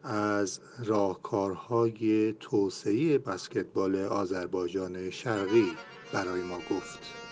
[0.02, 5.66] از راهکارهای توسعه بسکتبال آذربایجان شرقی
[6.12, 7.25] برای ما گفت.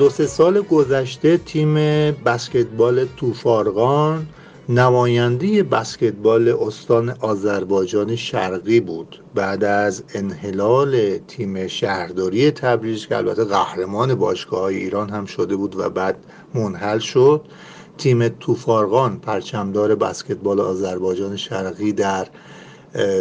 [0.00, 1.74] دو سه سال گذشته تیم
[2.24, 4.26] بسکتبال توفارغان
[4.68, 9.22] نماینده بسکتبال استان آذربایجان شرقی بود.
[9.34, 15.90] بعد از انحلال تیم شهرداری تبریز که البته قهرمان باشگاه ایران هم شده بود و
[15.90, 16.16] بعد
[16.54, 17.44] منحل شد
[17.98, 22.26] تیم توفارغان پرچمدار بسکتبال آذربایجان شرقی در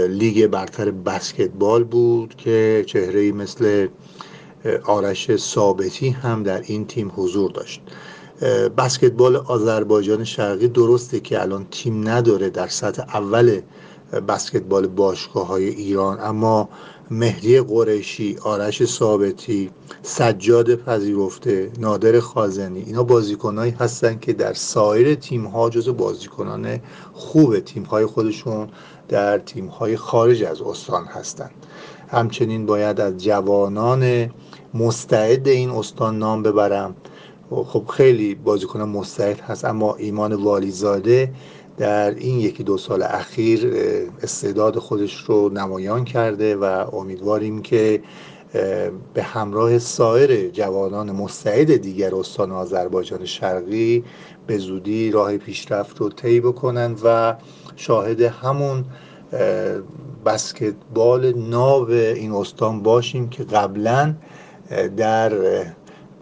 [0.10, 3.88] لیگ برتر بسکتبال بود که چهره مثل
[4.86, 7.82] آرش ثابتی هم در این تیم حضور داشت.
[8.78, 13.62] بسکتبال آذربایجان شرقی درسته که الان تیم نداره در سطح اول
[14.28, 16.70] بسکتبال باشگاه های ایران اما
[17.12, 19.70] مهدی قریشی آرش ثابتی
[20.02, 26.80] سجاد پذیرفته نادر خازنی اینا بازیکنهایی هستن که در سایر تیم ها جز بازیکنان
[27.14, 28.70] خوب تیم های خودشون
[29.08, 31.52] در تیم های خارج از استان هستند
[32.12, 34.30] همچنین باید از جوانان
[34.74, 36.96] مستعد این استان نام ببرم.
[37.50, 41.32] خب خیلی بازیکن مستعد هست اما ایمان والیزاده
[41.78, 43.74] در این یکی دو سال اخیر
[44.24, 46.64] استعداد خودش رو نمایان کرده و
[46.96, 48.02] امیدواریم که
[49.14, 54.04] به همراه سایر جوانان مستعد دیگر استان آذربایجان شرقی
[54.48, 57.36] به زودی راه پیشرفت رو طی بکنند و
[57.76, 58.86] شاهد همون
[60.26, 64.16] بسکتبال ناب این استان باشیم که قبلا
[64.98, 65.32] در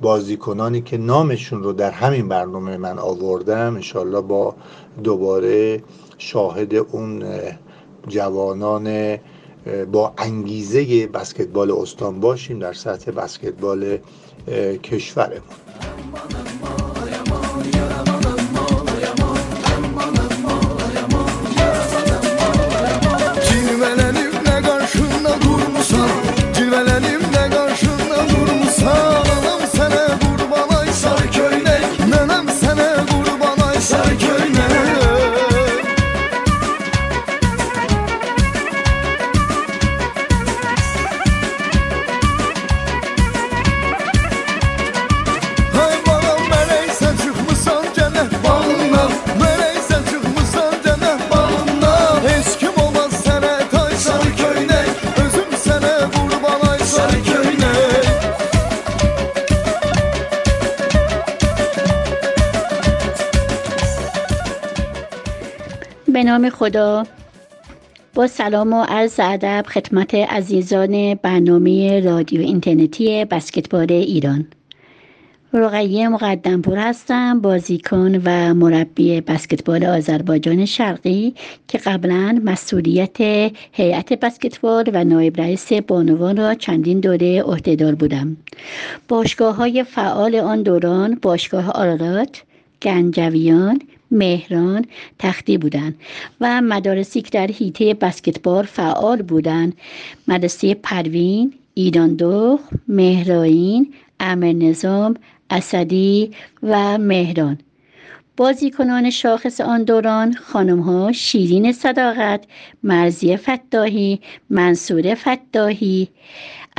[0.02, 4.56] بازیکنانی که نامشون رو در همین برنامه من آوردم انشالله با
[5.04, 5.84] دوباره
[6.18, 7.24] شاهد اون
[8.08, 9.18] جوانان
[9.92, 13.98] با انگیزه بسکتبال استان باشیم در سطح بسکتبال
[14.84, 15.42] کشورمون.
[66.28, 67.04] نام خدا.
[68.14, 74.48] با سلام و عرض ادب خدمت عزیزان برنامه رادیو اینترنتی بسکتبال ایران.
[75.54, 81.34] رقیه مقدمپور هستم بازیکن و مربی بسکتبال آذربایجان شرقی
[81.68, 83.22] که قبلا مسئولیت
[83.72, 88.38] هیئت بسکتبال و نایب رئیس بانوان را چندین دوره عهدهدار بودم.
[89.08, 92.44] باشگاه های فعال آن دوران باشگاه آرارات
[92.82, 93.82] گنجویان
[94.12, 94.86] مهران
[95.20, 95.96] تختی بودند
[96.42, 99.74] و مدارسی که در حیطه بسکتبال فعال بودند.
[100.28, 105.16] مدرسه پروین ایراندوخ مهراین امر نظام
[105.50, 106.32] اسدی
[106.64, 107.58] و مهران.
[108.38, 112.44] بازیکنان شاخص آن دوران خانم ها شیرین صداقت
[112.84, 116.08] مرزی فتاحی منصور فتاحی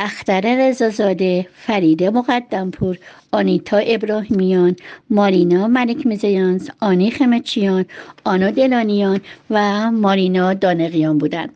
[0.00, 2.98] اختر رزازاده فریده مقدمپور
[3.32, 4.76] آنیتا ابراهیمیان
[5.10, 7.84] مارینا ملک میزیانز آنی خمچیان
[8.24, 9.20] آنا دلانیان
[9.50, 11.50] و مارینا دانقیان بودند.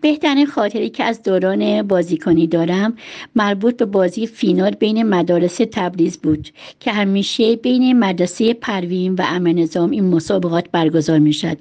[0.00, 2.96] بهترین خاطری که از دوران بازیکنی دارم
[3.36, 6.48] مربوط به بازی فینال بین مدارس تبریز بود
[6.80, 11.58] که همیشه بین مدرسه پروین و امن نظام این مسابقات برگزار می شد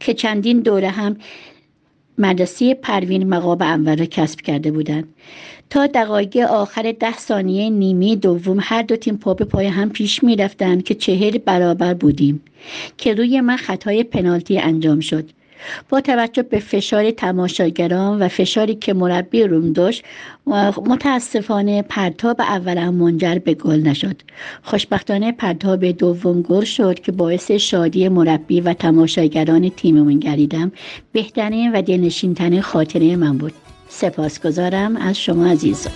[0.00, 1.16] که چندین دوره هم
[2.18, 5.08] مدرسه پروین مقاب اول را کسب کرده بودند.
[5.70, 10.24] تا دقایق آخر ده ثانیه نیمه دوم هر دو تیم پا به پای هم پیش
[10.24, 12.42] می رفتن که چهل برابر بودیم
[12.98, 15.30] که روی من خطای پنالتی انجام شد.
[15.88, 20.04] با توجه به فشار تماشاگران و فشاری که مربی روم داشت
[20.86, 24.16] متاسفانه پرتاب اولم منجر به گل نشد.
[24.62, 30.72] خوشبختانه پرتاب دوم گل شد که باعث شادی مربی و تماشاگران تیممون گریدم.
[31.12, 33.52] بهترین و دلنشینترین خاطره من بود.
[33.88, 35.92] سپاسگزارم از شما عزیزان.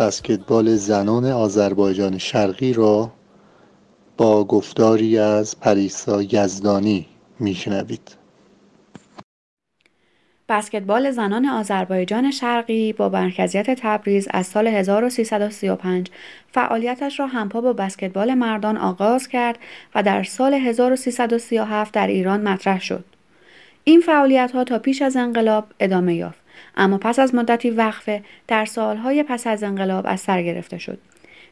[0.00, 3.12] بسکتبال زنان آذربایجان شرقی را
[4.16, 7.06] با گفتاری از پریسا یزدانی
[7.40, 8.16] میشنوید
[10.48, 16.10] بسکتبال زنان آذربایجان شرقی با مرکزیت تبریز از سال 1335
[16.52, 19.58] فعالیتش را همپا با بسکتبال مردان آغاز کرد
[19.94, 23.04] و در سال 1337 در ایران مطرح شد.
[23.84, 26.39] این فعالیت ها تا پیش از انقلاب ادامه یافت
[26.76, 30.98] اما پس از مدتی وقفه در سالهای پس از انقلاب از سر گرفته شد.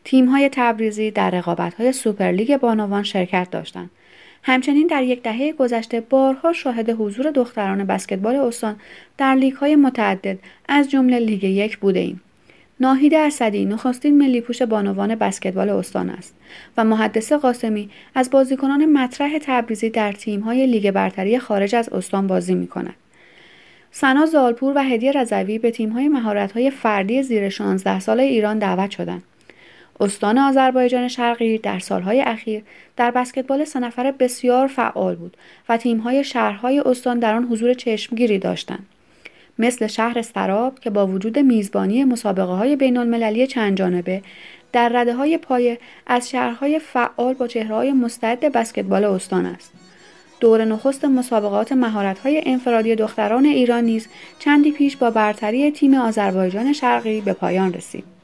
[0.05, 3.91] تیم‌های تبریزی در رقابت‌های سوپرلیگ بانوان شرکت داشتند.
[4.43, 8.77] همچنین در یک دهه گذشته بارها شاهد حضور دختران بسکتبال استان
[9.19, 10.39] در لیگ‌های متعدد
[10.69, 12.21] از جمله لیگ یک بوده ایم.
[12.81, 16.35] ناهید اسدی نخستین ملی پوش بانوان بسکتبال استان است
[16.77, 22.55] و محدث قاسمی از بازیکنان مطرح تبریزی در تیم‌های لیگ برتری خارج از استان بازی
[22.55, 22.95] می‌کند.
[23.91, 29.23] سنا زالپور و هدیه رضوی به تیم‌های مهارت‌های فردی زیر 16 سال ایران دعوت شدند.
[30.01, 32.63] استان آذربایجان شرقی در سالهای اخیر
[32.97, 35.37] در بسکتبال سه نفره بسیار فعال بود
[35.69, 38.87] و تیم‌های شهرهای استان در آن حضور چشمگیری داشتند.
[39.59, 44.23] مثل شهر سراب که با وجود میزبانی مسابقه های بین المللی چند جانبه
[44.73, 49.78] در رده های پایه از شهرهای فعال با چهره های مستعد بسکتبال استان است.
[50.41, 54.09] دور نخست مسابقات مهارت‌های انفرادی دختران ایران نیز
[54.39, 58.18] چندی پیش با برتری تیم آذربایجان شرقی به پایان رسید.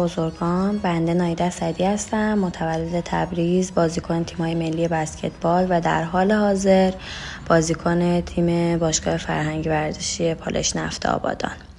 [0.00, 6.92] بزرگان بنده نایده سدی هستم متولد تبریز بازیکن تیمای ملی بسکتبال و در حال حاضر
[7.48, 11.69] بازیکن تیم باشگاه فرهنگی ورزشی پالش نفت آبادان.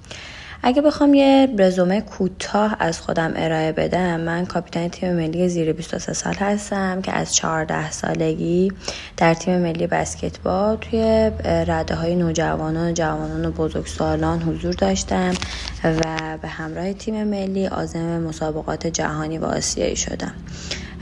[0.64, 6.12] اگه بخوام یه رزومه کوتاه از خودم ارائه بدم من کاپیتان تیم ملی زیر 23
[6.12, 8.72] سال هستم که از 14 سالگی
[9.16, 15.34] در تیم ملی بسکتبال توی رده های نوجوانان و جوانان و بزرگسالان حضور داشتم
[15.84, 20.34] و به همراه تیم ملی آزم مسابقات جهانی و آسیایی شدم.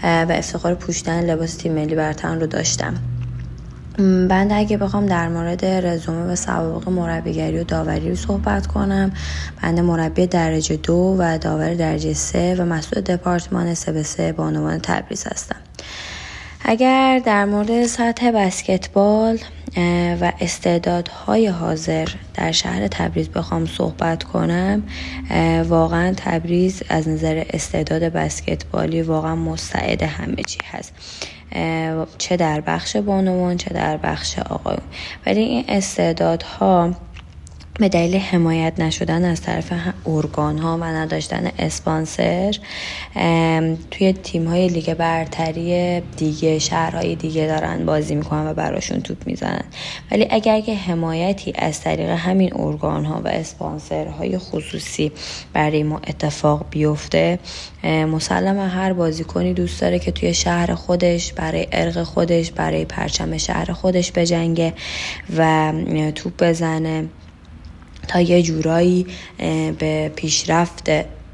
[0.02, 3.09] و افتخار پوشیدن لباس تیم ملی برتن رو داشتم.
[4.28, 9.12] بنده اگه بخوام در مورد رزومه و سوابق مربیگری و داوری رو صحبت کنم
[9.62, 14.42] بنده مربی درجه دو و داور درجه سه و مسئول دپارتمان سه به سه به
[14.42, 15.56] عنوان تبریز هستم.
[16.64, 19.38] اگر در مورد سطح بسکتبال
[20.20, 24.82] و استعدادهای حاضر در شهر تبریز بخوام صحبت کنم
[25.68, 30.92] واقعا تبریز از نظر استعداد بسکتبالی واقعا مستعد همه چی هست.
[32.18, 34.82] چه در بخش بانوان چه در بخش آقایون.
[35.26, 36.90] ولی این استعدادها
[37.80, 39.72] به دلیل حمایت نشدن از طرف
[40.06, 42.54] ارگان ها و نداشتن اسپانسر
[43.90, 49.64] توی تیم های لیگ برتری دیگه شهرهای دیگه دارن بازی می‌کنن و براشون توپ می‌زنن.
[50.10, 55.12] ولی اگر که حمایتی از طریق همین ارگان ها و اسپانسر های خصوصی
[55.52, 57.38] برای ما اتفاق بیفته
[57.84, 63.72] مسلما هر بازیکنی دوست داره که توی شهر خودش برای ارق خودش برای پرچم شهر
[63.72, 64.72] خودش بجنگه
[65.36, 65.72] و
[66.14, 67.04] توپ بزنه.
[68.10, 69.06] تا یه جورایی
[69.78, 70.90] به پیشرفت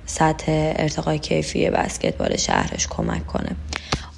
[0.06, 3.56] سطح ارتقای کیفی بسکتبال شهرش کمک کنه.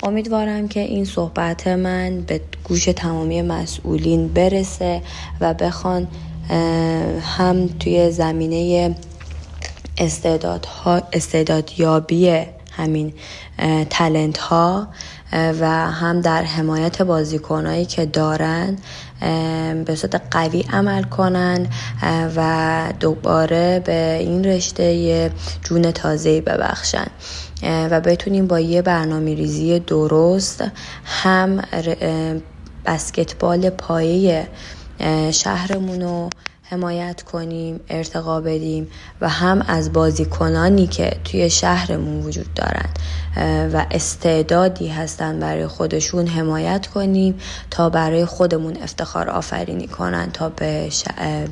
[0.03, 5.03] امیدوارم که این صحبت من به گوش تمامی مسئولین برسه
[5.41, 6.09] و بخوان
[7.21, 8.95] هم توی زمینه
[9.99, 13.13] استعدادها استعدادیابی همین
[13.91, 14.89] تلنت ها
[15.33, 18.79] و هم در حمایت بازیکنهایی که دارن
[19.85, 21.67] به صورت قوی عمل کنن
[22.37, 25.31] و دوباره به این رشته
[25.65, 27.07] جون تازه‌ای ببخشن.
[27.63, 30.65] و بتونیم با یه برنامه ریزی درست
[31.05, 31.63] هم
[32.87, 34.49] بسکتبال پایه
[35.31, 36.31] شهرمون رو
[36.71, 38.89] حمایت کنیم ارتقا بدیم
[39.21, 42.89] و هم از بازیکنانی که توی شهرمون وجود دارن
[43.73, 47.39] و استعدادی هستن برای خودشون حمایت کنیم
[47.71, 50.89] تا برای خودمون افتخار آفرینی کنن تا به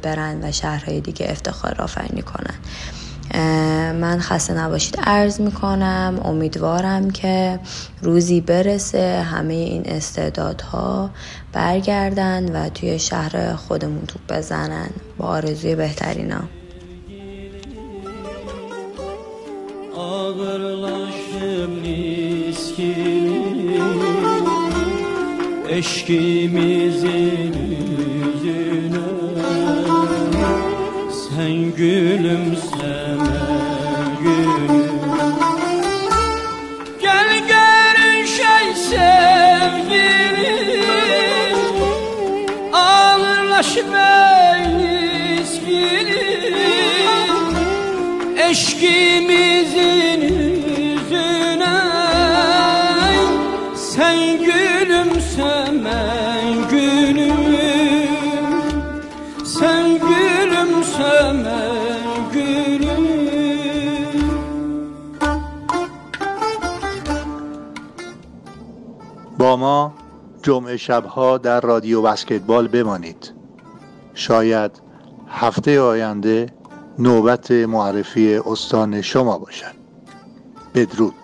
[0.03, 2.55] برن و شهرهای دیگه افتخار آفرینی کنن.
[3.93, 5.01] من خسته نباشید.
[5.03, 7.61] عرض می‌کنم امیدوارم که
[8.03, 11.11] روزی برسه همه این استعدادها
[11.57, 14.91] برگردن و توی شهر خودمون توپ بزنن.
[15.19, 16.43] با آرزوی بهترینا.
[25.69, 27.55] eşkimizin
[28.21, 29.07] yüzüne
[32.61, 33.26] sen
[43.67, 46.57] Birleşmeyiz gelin
[48.51, 51.81] Eşkimizin yüzüne
[53.75, 55.55] Sen gülümse
[55.85, 57.37] ben gülüm
[59.45, 63.07] Sen gülümse ben gülüm
[69.39, 69.93] با ما
[70.43, 73.36] جمعه شبها در رادیو بسکتبال بمانید
[74.17, 74.71] شاید
[75.29, 76.47] هفته آینده
[76.99, 79.75] نوبت معرفی استان شما باشد.
[80.75, 81.15] بدرود.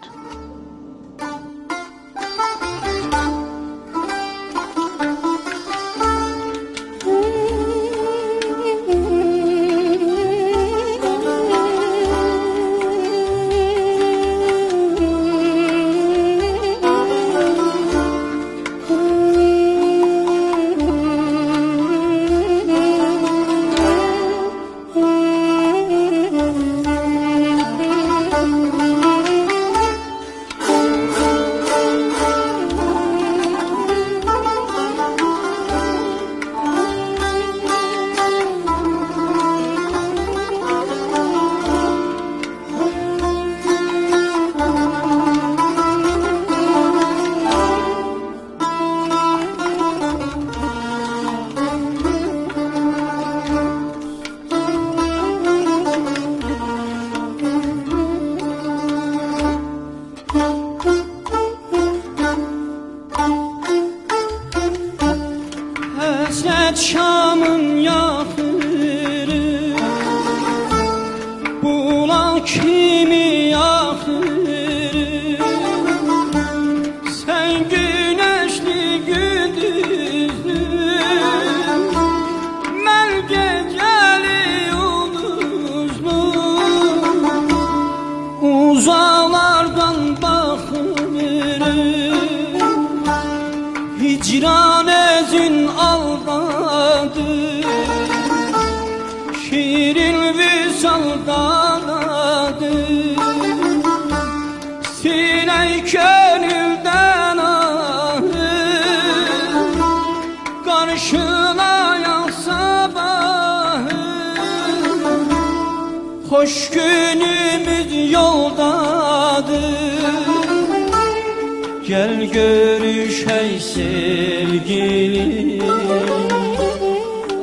[122.83, 124.83] Görüş ey sevgilim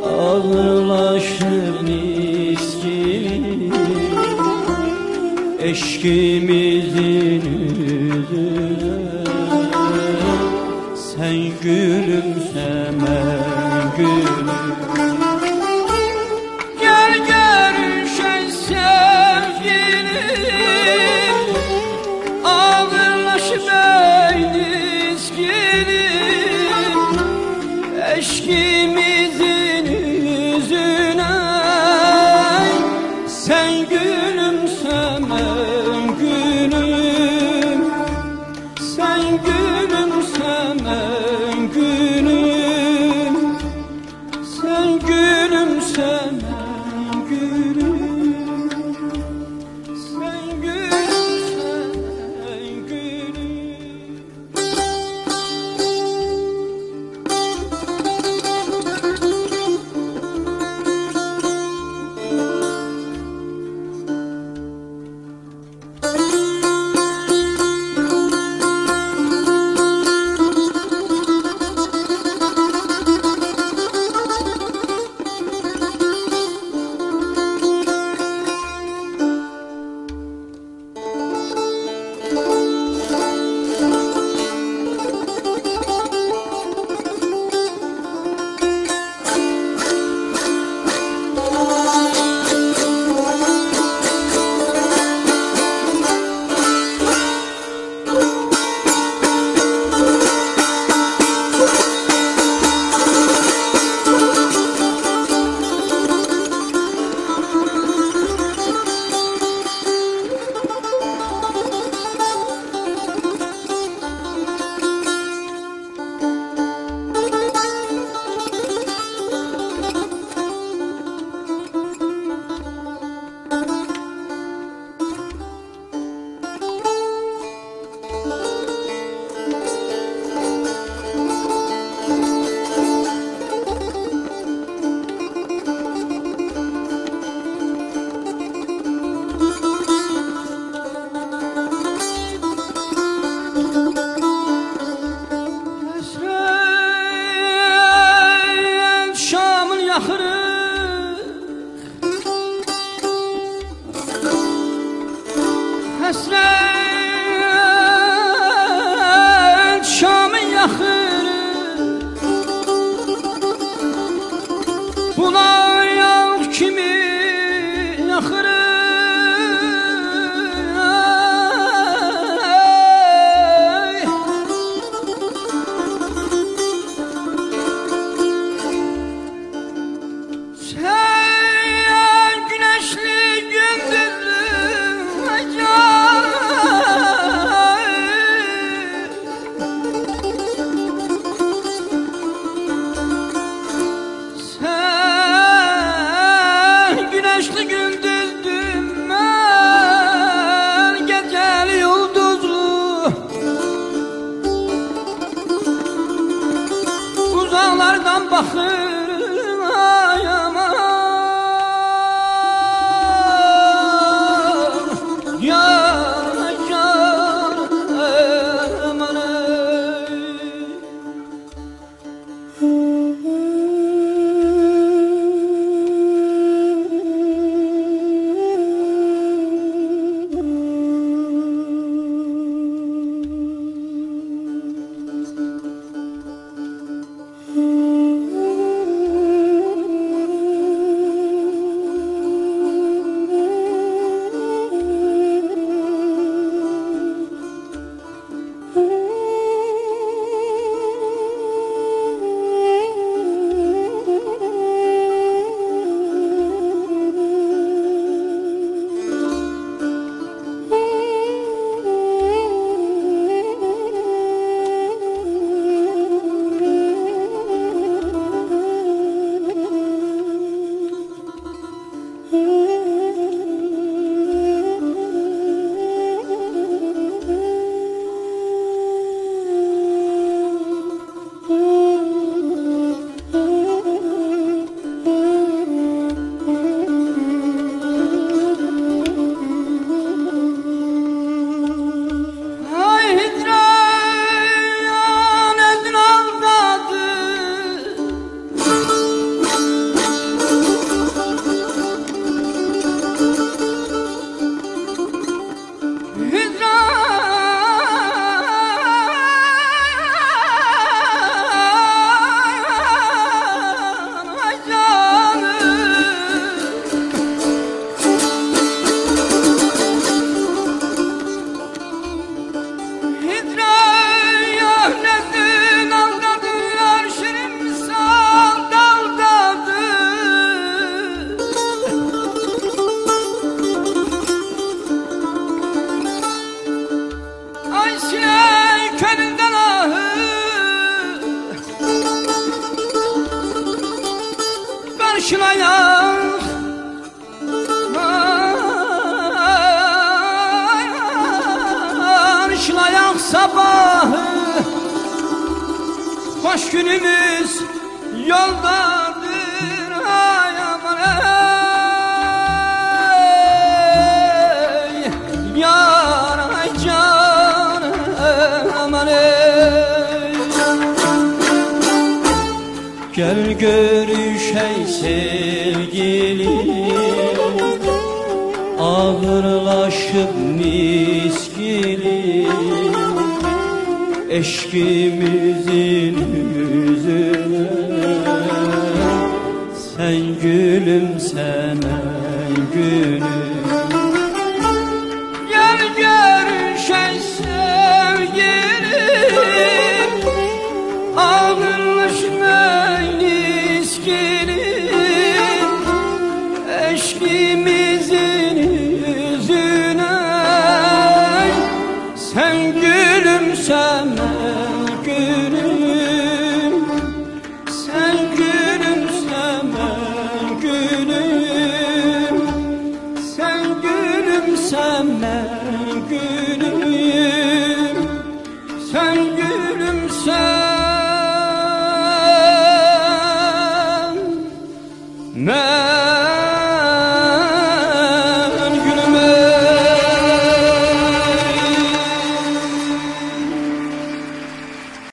[0.05, 3.73] Ağırlaşır miskinim
[5.59, 7.43] Eşkimizin
[7.79, 8.99] yüzüne
[10.95, 13.19] Sen gülümseme
[13.97, 14.38] gülüm